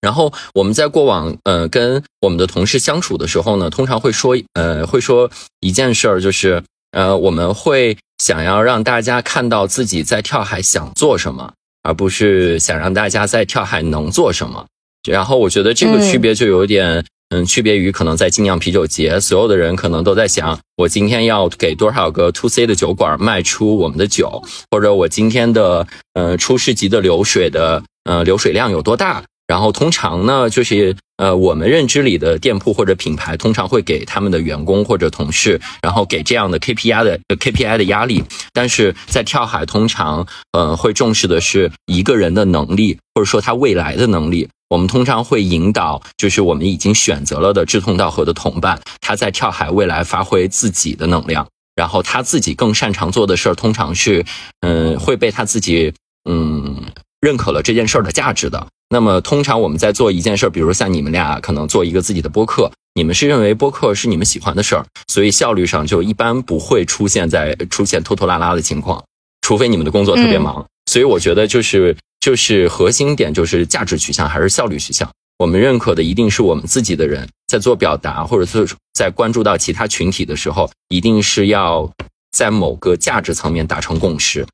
[0.00, 5.30] 然后我们在过往呃跟我们的同事相处的时候呢，通常会说呃会说
[5.60, 14.64] 一件事儿，就是呃我们会想要让大家看到自己在跳海想做什么，而不是想让大家在跳海能做什么。
[15.08, 29.24] 然后我觉得这个区别就有点嗯区别于可能在精酿啤酒节，所有的人可能都在想，我今天要给多少个 to C 的酒馆卖出我们的酒，或者我今天的呃初市级的流水的呃流水量有多大。
[29.46, 38.24] 然后通常呢，就是呃，我们认知里的店铺或者品牌，通常会给他们的员工或者同事，然后给这样的 KPI 的 KPI 的压力。
[38.52, 44.48] 但是在跳海，通常呃会重视的是一个人的能力，或者说他未来的能力。
[44.68, 54.24] 我们通常会引导，就是我们已经选择了的志同道合的同伴，他在跳海未来发挥自己的能量，然后他自己更擅长做的事儿，通常是
[54.62, 55.94] 嗯会被他自己
[56.28, 56.82] 嗯。
[57.18, 69.04] 认可了这件事儿的价值的，那么通常我们在做一件事儿，比如像你们俩可能做一个自己的播客，你们是认为播客是你们喜欢的事儿，所以效率上就一般不会出现在出现拖拖拉拉的情况，
[69.42, 70.64] 除非你们的工作特别忙。
[70.90, 75.10] 所以我觉得就是就是核心点就是价值取向还是效率取向。
[75.38, 81.90] 我们认可的一定是我们自己的人在做表达或者是在关注到其他群体的时候，一定是要
[82.30, 84.46] 在某个价值层面达成共识。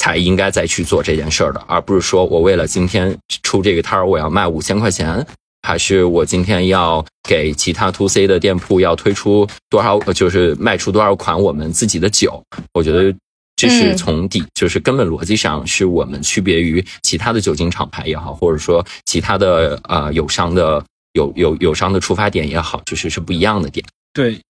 [0.00, 5.26] 才应该再去做这件事儿的，而不是说我为了今天出这个摊儿，我要卖五千块钱，
[5.60, 12.42] 还是我今天要给其他 to C 的店铺要推出多少，就是卖出多少款我们自己的酒。
[12.72, 13.14] 我觉得
[13.56, 20.82] 这是从底，就是根本逻辑上是我们区别于其他的酒精厂牌也好，或者说其他的呃友商的
[21.12, 23.84] 有有友商的出发点也好，就是是不一样的点。
[24.14, 24.40] 对。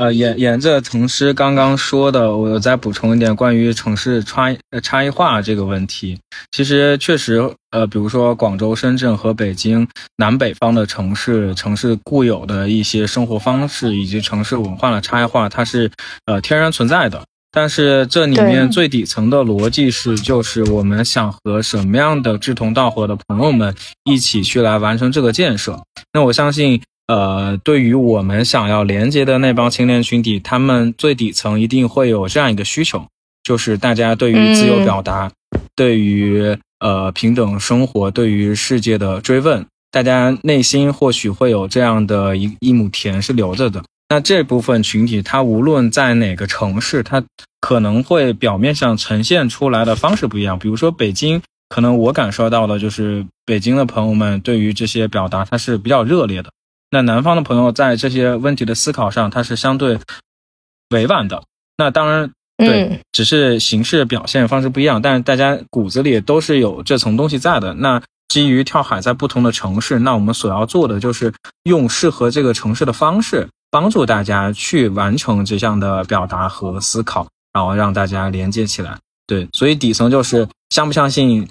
[0.00, 6.18] 呃，沿沿着同事刚刚说的，我再补充一点关于城市差呃差异化这个问题。
[6.52, 9.86] 其实确实，呃，比如说广州、深圳和北京
[10.16, 15.90] 南北方的城市，城市固有的一些生活方式以及城市文化的差异化，它是
[16.24, 17.22] 呃天然存在的。
[17.52, 23.74] 但是这里面最底层的逻辑是，就是我们想和什么样的志同道合的朋友们
[24.04, 25.78] 一起去来完成这个建设。
[26.14, 26.80] 那我相信，
[27.10, 33.04] 呃，对于我们想要连接的那帮青年群体，他们最底层一定会有这样一个需求，
[33.42, 35.28] 就是大家对于自由表达，
[35.74, 43.82] 对于呃平等生活，对于世界的追问，大家内心或许会有这样的一一亩田是留着的。
[44.08, 47.24] 那这部分群体，他无论在哪个城市，他
[47.60, 50.56] 可能会表面上呈现出来的方式不一样。
[50.56, 56.48] 比如说北京，可能我感受到的就是北京的朋友们对于这些表达，他是比较热烈的。
[56.90, 59.98] 那南方的朋友在这些问题的思考上，他是相对
[60.90, 61.42] 委婉的。
[61.76, 67.74] 那当然，对，只是形式表现方式不一样，但是大家骨子里都是有这层东西在的。
[67.74, 71.32] 那基于跳海在不同的城市，那我们所要做的就是
[71.62, 73.48] 用适合这个城市的方式。
[73.72, 78.98] 帮助大家去完成这项的表达和思考，然后让大家连接起来。
[79.28, 81.48] 对，所以底层就是相不相信，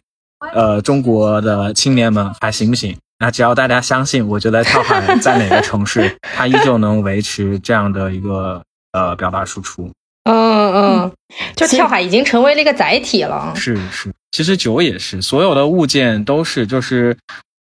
[0.53, 2.97] 呃，中国的青年们还行不行？
[3.19, 8.63] 那只要大家相信，我觉得跳海在哪个城市， 它依旧能维持这样的一个
[8.93, 9.91] 呃表达输出。
[10.23, 11.11] 嗯嗯，
[11.55, 13.53] 就跳海已经成为了一个载体了。
[13.55, 17.17] 是是，其实酒也是，所有的物件都是，就是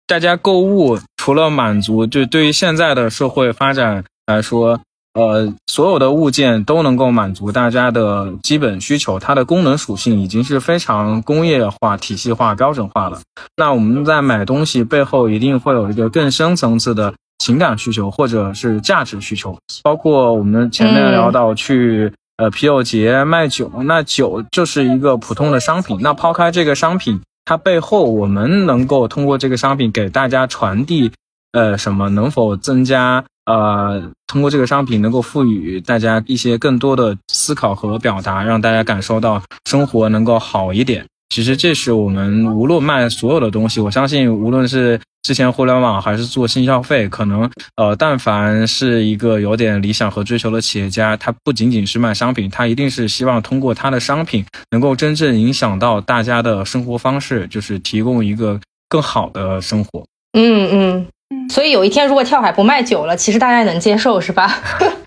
[0.08, 4.04] 大家购物除了满足，就对于现在的社会发展。
[4.28, 4.82] 来说，
[5.16, 13.22] 呃，所有的物件都能够满足大家的基本需求，它的功能属性已经是非常工业化、体系化、标准化了。
[13.56, 19.58] 那我们在买东西背后，一定会有一个更深层次的情感需求，或者是价值需求。
[19.84, 25.98] 包括我们前面聊到去呃啤酒节卖酒，那酒就是一个普通的商品。
[26.02, 31.14] 那抛开这个商品，它背后我们能够通过这个商品给大家传递
[31.54, 32.10] 呃什么？
[32.10, 33.24] 能否增加？
[33.46, 41.06] 呃，通过这个商品能够赋予大家一些更多的思考和表达，让大家感受到生活能够好一点。
[41.30, 60.06] 其实这是我们无论卖所有的东西，我相信无论是之前互联网还是做新消费，可能呃，但凡是一个有点理想和追求的企业家，他不仅仅是卖商品，他一定是希望通过他的商品能够真正影响到大家的生活方式，就是提供一个更好的生活。
[60.34, 61.08] 嗯嗯。
[61.50, 64.60] 所以有一天，如果跳海不卖酒了，其实大家也能接受，是吧？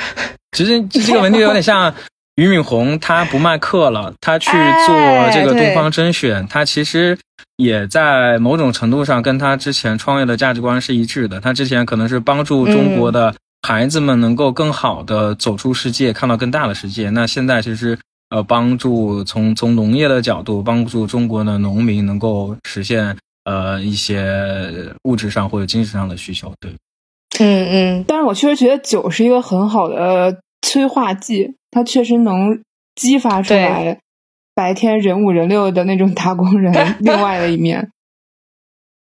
[0.56, 1.92] 其实这个问题有点像
[2.36, 4.50] 俞敏洪，他不卖课了，他去
[4.86, 4.96] 做
[5.32, 7.18] 这个东方甄选，他其实
[7.56, 11.40] 也在某种程度上跟他之前创业的价值观是一致的。
[11.40, 13.34] 他之前可能是帮助中国的
[13.66, 17.10] 孩子们能够更好的走出世界，看到更大的世界。
[17.10, 17.98] 那现在其实
[18.30, 23.16] 呃，帮助从从农业的角度帮助中国的农民能够实现。
[23.48, 26.70] 呃，一些物质上或者精神上的需求，对，
[27.40, 28.04] 嗯嗯。
[28.06, 32.62] 但是我确实觉得酒是一个很好的催化剂，它确实能
[32.94, 34.00] 激发出来
[34.54, 37.90] 白天人五人六的那种打工人 另外的一面。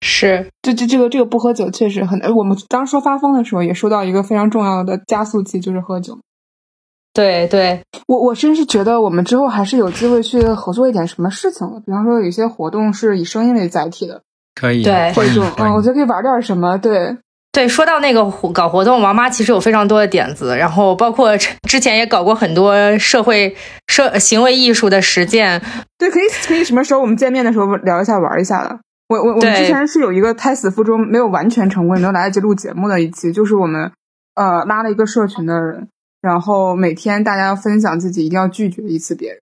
[0.00, 2.18] 是，这这这个这个不喝酒确实很。
[2.34, 6.18] 我们当时说发疯的时候，也说到一个非常重要的加速器，就是喝酒。
[7.14, 14.20] 对对，我我真是觉得我们之后还是有机会去合作一点什么事情的，比方说有一些活动是以声音为载体的，
[14.56, 17.16] 可以，对，或者嗯，我觉得可以玩点什么，对
[17.52, 17.68] 对。
[17.68, 21.36] 说到那个搞活动，王妈其实有非常多的点子，然后包括
[21.68, 23.56] 之前也搞过很多社会
[23.86, 25.62] 社行为艺术的实践，
[25.96, 28.76] 对，可以可以什么时候我们见面的时候聊一下玩一下的。
[29.08, 33.92] 我我我们之前是有一个胎死腹中没有完全成功，没有来得及录节目的一期，就是我们
[34.34, 35.86] 呃拉了一个社群的人。
[36.24, 39.38] 然后每天大家要分享自己，一定要拒绝一次别人。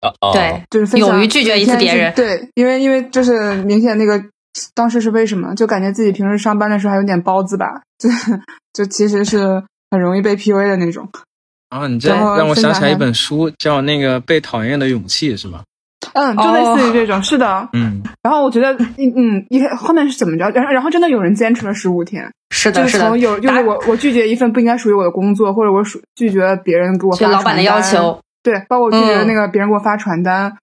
[0.00, 2.14] 啊，对，就是勇于拒绝一次别人。
[2.14, 4.22] 对，因为因为就是明显那个
[4.72, 5.52] 当时是为什么？
[5.56, 8.08] 就感觉自己平时上班的时候还有点包子吧，就
[8.72, 9.60] 就其实是
[9.90, 11.08] 很容易被 PUA 的那种。
[11.70, 15.64] 啊，你这让我想起来一本书，叫《那个被讨厌的勇气》，是吧？
[16.12, 18.02] 嗯，就类似于这种，是的，嗯。
[18.22, 20.50] 然后我觉得，嗯嗯，一后面是怎么着？
[20.50, 23.18] 然后然后真的有人坚持了十五天，是的，是从。
[23.18, 30.56] 有就是我我拒绝一份不应该属于我的工作，或者我属拒绝别人给我发老板的要求，对，包括拒绝那个别人给我发传单，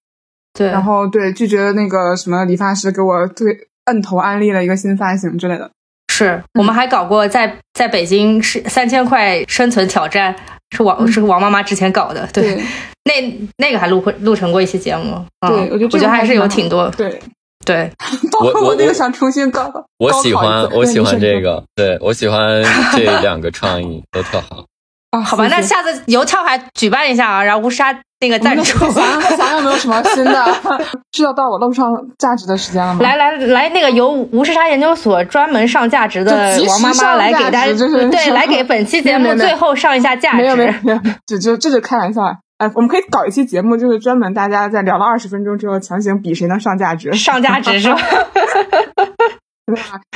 [0.53, 3.47] 对，然后对拒绝那个什么理发师给我推
[3.85, 5.71] 摁头安利了一个新发型之类的。
[6.17, 10.35] 是我们还搞过在在北京是三千块生存挑战，
[10.71, 12.57] 是王是王妈妈之前搞的，对。
[13.07, 13.13] 那
[13.57, 17.17] 那个还录录成过一期节目，对，我觉得我觉得还是有挺多，对
[17.65, 17.89] 对。
[18.33, 22.61] 包括我那个想重新搞，我喜欢我喜欢这个，对我喜欢
[22.93, 24.65] 这两个创意都特好。
[25.11, 28.63] 啊，好吧，那下次由跳海举办一下啊，然后乌沙那个赞助。
[28.63, 30.45] 想想想想有没有什么新的？
[31.15, 32.99] 是要到我露上价值的时间了吗？
[33.01, 37.67] 来来来，那个由无时差研究所专门上价值的王妈妈来给大家，
[38.11, 40.37] 对，来给 本期节目最后上一下价值。
[40.37, 42.21] 没有没有没有，就就这就开玩笑。
[42.57, 47.13] 哎，我们可以搞一期节目，就是专门大家在聊了二十分钟之后，强行比谁能上价值。
[47.13, 47.97] 上价值是吧？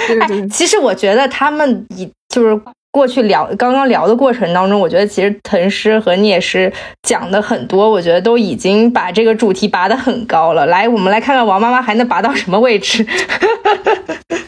[0.07, 0.47] 对对对。
[0.49, 2.61] 其实我觉得他们以就是。
[2.91, 6.71] 过去聊刚刚聊的过程当中，我觉得其实腾师和聂师
[7.03, 10.65] 讲的很多，我觉得都已经把这个主题拔得很高了。
[10.65, 13.03] 来，我们来看看王妈妈还能拔到什么位置？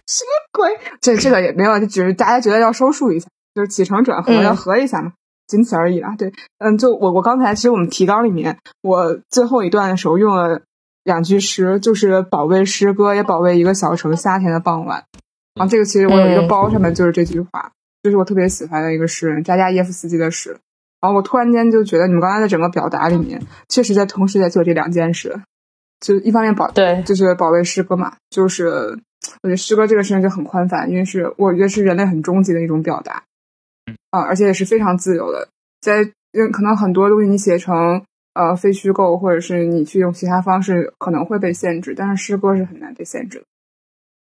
[0.06, 0.70] 什么鬼？
[1.02, 5.14] 这这个也没有，就只是大家觉得要收束一下，就是起承转合要合一下嘛，
[5.48, 6.14] 仅此而已啦。
[6.18, 10.62] 对，嗯，就我我刚才其实我们提纲里面，我最后一段的时候用了
[11.06, 15.06] 两句诗，就是保卫诗歌，也保卫一个小城夏天的傍晚。
[15.56, 17.72] 然后这个其实我有一个包，上面就是这句话。
[18.04, 20.52] 就是我特别喜欢的一个诗人扎加耶夫斯基的诗，
[21.00, 25.42] 然后我突然间就觉得你们刚才的整个表达里面，确实在同时在做这两件事，
[26.02, 28.68] 就一方面保对，就是保卫诗歌嘛，就是
[29.42, 33.24] 我觉得诗歌这个事情就很宽泛，因为是我觉得是人类很终极的一种表达，
[34.12, 35.48] 啊，而且也是非常自由的，
[35.80, 36.04] 在
[36.52, 43.46] 可能很多东西你写成呃非虚构，或者是你去用其他方式可能会被限制，但是诗歌是很难被限制的。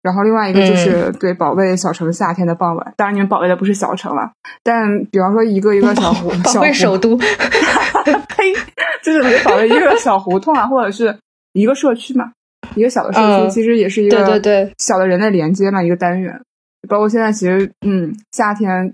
[0.05, 4.31] 然后另外一个就是对保卫小城夏天的傍晚，当然你们保卫的不是小城了，
[4.61, 7.25] 但比方说一个一个小胡，保卫首都， 呸，
[9.03, 11.17] 就是保卫一个小胡同啊，或者是
[11.53, 12.31] 一个社区嘛，
[12.75, 16.39] 一个小的社区，其实也是一个对对对小的人类连接嘛，一个单元。
[16.87, 18.93] 包括现在其实，嗯，夏天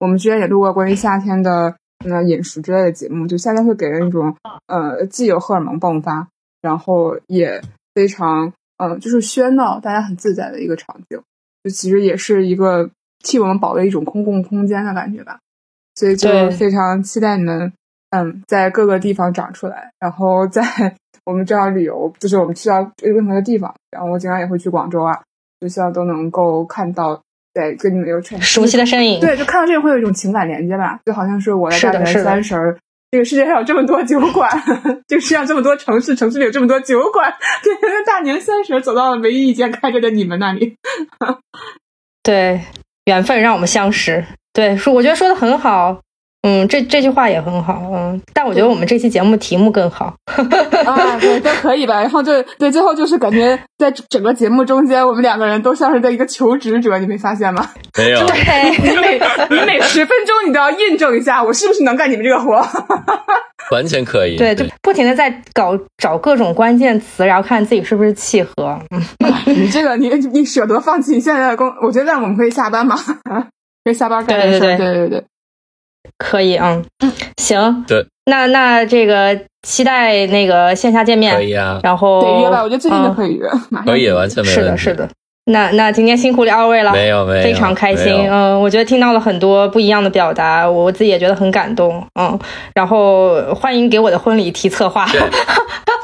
[0.00, 1.72] 我们之前也录过关于夏天的
[2.04, 4.34] 那饮食之类的节目，就夏天会给人一种
[4.66, 6.26] 呃既有荷尔蒙迸发，
[6.60, 7.62] 然后也
[7.94, 8.52] 非常。
[8.78, 11.20] 嗯，就是喧闹，大家很自在的一个场景，
[11.62, 12.90] 就其实也是一个
[13.22, 15.38] 替我们保卫一种公共空间的感觉吧。
[15.94, 17.72] 所以就非常期待你们，
[18.10, 20.62] 嗯，在各个地方长出来，然后在
[21.24, 25.20] 我们这样旅游，就是我们去到任何的地方，然后我经常也会去广州啊，
[25.60, 27.20] 就希望都能够看到，
[27.52, 29.20] 在跟你们有 熟悉的身影。
[29.20, 32.78] 对，就看到这个会有一种情感连接吧，就好像是我在大年三十儿。
[33.10, 34.50] 这个世界上有这么多酒馆，
[35.06, 37.34] 这个世界上这么多城市，城市里有这么多酒馆。
[37.62, 40.76] 对，大年三十走到了唯一一间开着的你们那里。
[42.22, 42.60] 对，
[43.06, 44.24] 缘分让我们相识。
[44.52, 46.02] 对，说我觉得说的很好。
[46.42, 50.14] 嗯，这这句话也很好，嗯，但我觉得我们这期节目题目更好，
[50.86, 52.00] 啊，对，都可以吧。
[52.00, 57.68] 然后就对，最后就是感觉在整个节目中间，我们两个人都像是在一个求职者，你没发现吗？
[57.98, 59.20] 没有，对， 你每
[59.50, 62.64] 你每十分钟你都要印证一下，我是不是能干你们这个活？
[63.72, 68.78] 完全可以，对，就不停的在搞找各种关键词，然后看自己是不是契合。
[69.44, 71.68] 你这个，你你舍得放弃你现在的工？
[71.82, 72.96] 我觉得我们可以下班吗？
[73.84, 75.24] 可以下班干这事，对对对。
[76.18, 76.82] 可以啊，
[77.36, 83.48] 行，对，那那这个期待那个线下见面，可以啊，然后得约吧，我觉得最近就可以约，
[83.86, 85.08] 可以，完全没是的，是的。
[85.50, 92.38] 那那今天辛苦二位了，没有没有，非常开心，嗯，我觉得听到了很多不一样的表达，我自己也觉得很感动，嗯，
[92.74, 95.08] 然后欢迎给我的婚礼提策划，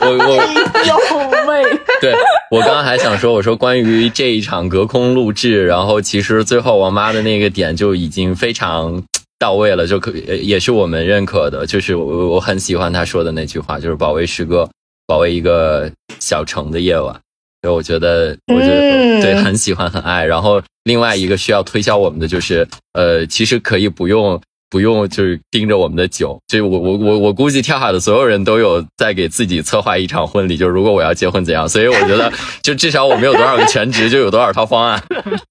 [0.01, 1.63] 我我 有味，
[2.01, 2.15] 对
[2.51, 9.03] 我刚刚还想说，我说关于这一场隔空录制，然后其实最后王妈的那个点就已经非常。
[9.39, 14.69] 到位了就可也是我们认可的，就是我我很喜欢他说的那句话，就是保卫诗歌，
[15.07, 15.91] 保卫一个
[16.21, 17.15] 小城的夜晚。
[17.63, 20.25] 所以我觉得，我觉得对，很喜欢，很爱。
[20.27, 24.39] 然后另外一个需要推销我们的就是，呃，其实可以不用
[24.75, 26.37] 不用，就是盯着我们的酒。
[26.49, 31.69] 就我我我我估计跳海的所有人都有在给自己策划一场婚礼，就是如果我要结婚怎样。
[31.69, 35.01] 所以我觉得， 就至少我们有多少个全职，就有多少套方案。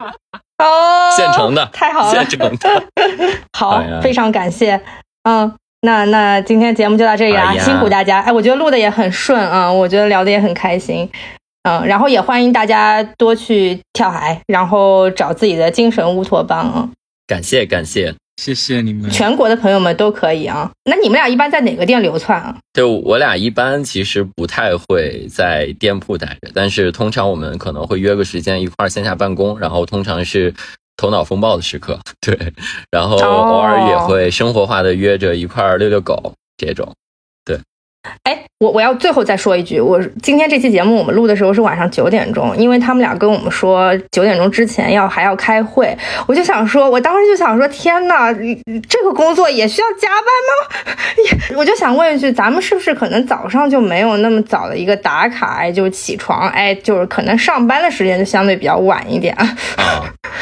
[0.60, 2.84] 哦，现成的，太好了，现成的，
[3.58, 4.82] 好，非常感谢，
[5.24, 5.50] 嗯，
[5.84, 11.10] 那那今天节目就到这里啦，辛苦大家，哎，我觉得录的也很顺啊，我觉得聊的也很开心，
[11.64, 16.90] 嗯，然后也欢迎大家多去跳海，然后找自己的精神乌托邦啊，
[17.26, 18.14] 感谢感谢。
[18.38, 20.70] 谢谢你们，全国的朋友们都可以啊。
[20.86, 22.58] 那你们俩一般在哪个店流窜啊？
[22.74, 30.54] 就我俩一般其实不太会在店铺待着，但是通常我们可能会约个时间一块线下办公，然后通常是
[30.98, 32.38] 头脑风暴的时刻，对，
[32.92, 36.92] 然后偶尔也会生活化的约着一块遛遛狗这种。
[38.24, 45.98] 哎，我我要最后再说一句，我今天这期节目我们录的时候是晚上九点钟，因为他们俩跟我们说九点钟之前要还要开会，
[46.28, 48.34] 我就想说，我当时就想说，天呐，
[48.88, 51.56] 这个工作也需要加班吗？
[51.58, 59.56] 我就想问一句，咱们是不是可能早上就没有那么早的一个打卡，哎，就起床，哎，就是可能上班的时间就相对比较晚一点啊？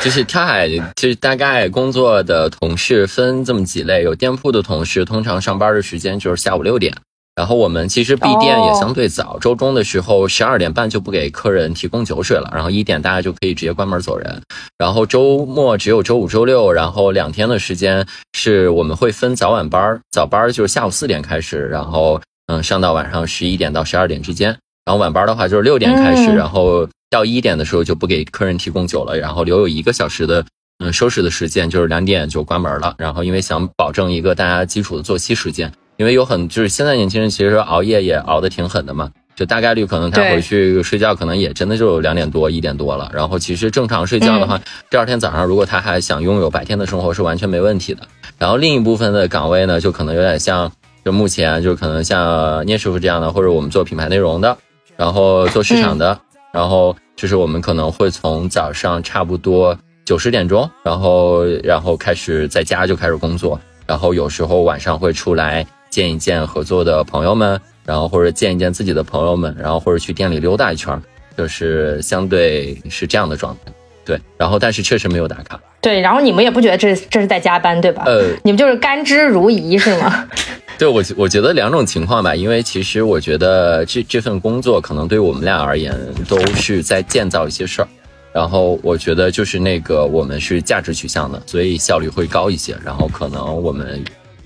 [0.03, 6.93] 就是跳海，就是大概工作的同事分这么几类，有店铺的同事，通常上班的时间就是下午六点。
[7.33, 14.41] 然后我们其实闭店也相对早，周中的时候十二点半就不给客人提供酒水了，然后一点大家就可以直接关门走人。
[14.77, 24.49] 然后周末只有周五、周六，然后两天的时间是我们会分早晚班儿，早班儿就是下午四点开始，然后嗯上到晚上十一点到十二点之间。
[24.85, 30.43] 然后晚班的话就是六点开始，然后到一点的时候就不给客人提供酒了，然后留有一个小时的
[30.83, 32.93] 嗯收拾的时间，就是两点就关门了。
[32.97, 35.71] 然后因为想保证一个大家基础的作息时间。
[36.01, 43.11] 因为有很就是现在年轻人其实熬夜也熬得挺狠的嘛，就大概率可能他回去睡觉可能也真的就两点多一点多了。
[43.13, 44.59] 然后其实正常睡觉的话，
[44.89, 48.01] 第二天早上如果他还想拥有白天的生活是完全没问题的。
[48.39, 50.71] 然后另一部分的岗位呢，就可能有点像
[51.05, 54.57] 就目前就可能像聂师傅这样的，或者我们做品牌内容的，
[54.97, 56.19] 然后做市场的，
[56.51, 65.63] 然后就是我们可能会从早上差不多九十点钟，然后然后开始在家就开始工作，然后有时候晚上会出来。
[65.91, 70.99] 见一见合作的朋友们，然后或者见一见自己的朋友们，然后或者去店里溜达一圈，
[71.37, 73.71] 就是相对是这样的状态。
[74.03, 75.59] 对，然后但是确实没有打卡。
[75.79, 78.03] 对，然后你们也不觉得这这是在加班，对吧？
[78.07, 80.27] 呃，你们就是甘之如饴，是吗？
[80.79, 85.93] 对我我觉得两种情况吧，因为其实我觉得这这份工作可能对我们俩而言
[86.27, 87.87] 都是在建造一些事儿，
[88.33, 94.01] 然后我觉得就是那个我们是价值取向的，所以效率会高一些，然后可能我们。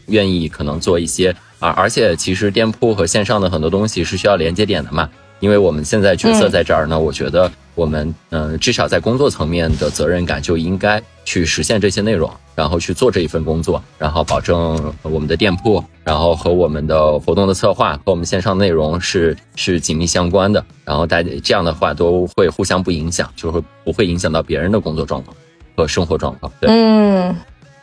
[0.08, 5.10] 愿意可能做一些啊，而且其实店铺和线上的很多东西是需要连接点的嘛。
[5.42, 20.64] 因为我们现在角色在这儿呢，我觉得我们嗯，至少在工作层面的责任感就应该去实现这些内容，然后去做这一份工作，然后保证我们的店铺，然后和我们的活动的策划和我们线上内容是是紧密相关的。
[20.86, 25.36] 然后大家这样的话都会互相不影响，就会不会影响到别人的工作状况
[25.76, 26.50] 和生活状况。
[26.62, 27.36] 对，嗯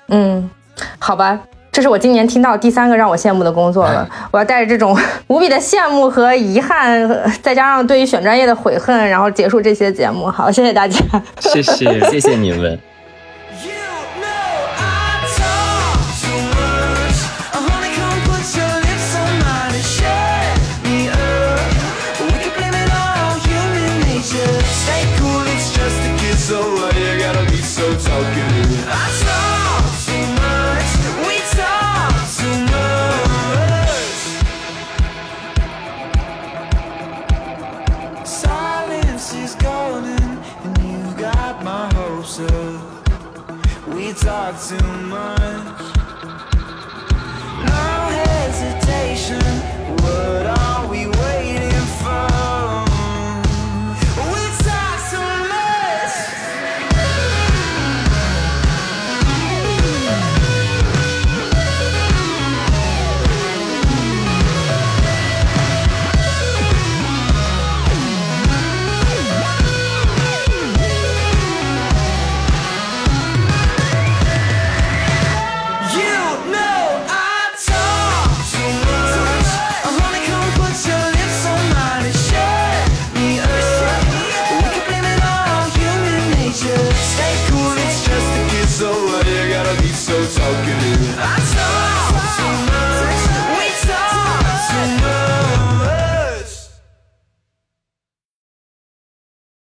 [0.08, 0.50] 嗯，
[0.98, 1.38] 好吧。
[1.72, 4.06] 这是我今年听到第三个让我羡慕的工作了。
[4.30, 4.94] 我要带着这种
[5.28, 7.08] 无比的羡慕和遗憾，
[7.40, 10.26] 再加上对于选专业的悔恨，然后结束这些节目。
[10.26, 11.00] 好，谢谢大家，
[11.40, 12.78] 谢谢，谢谢你们。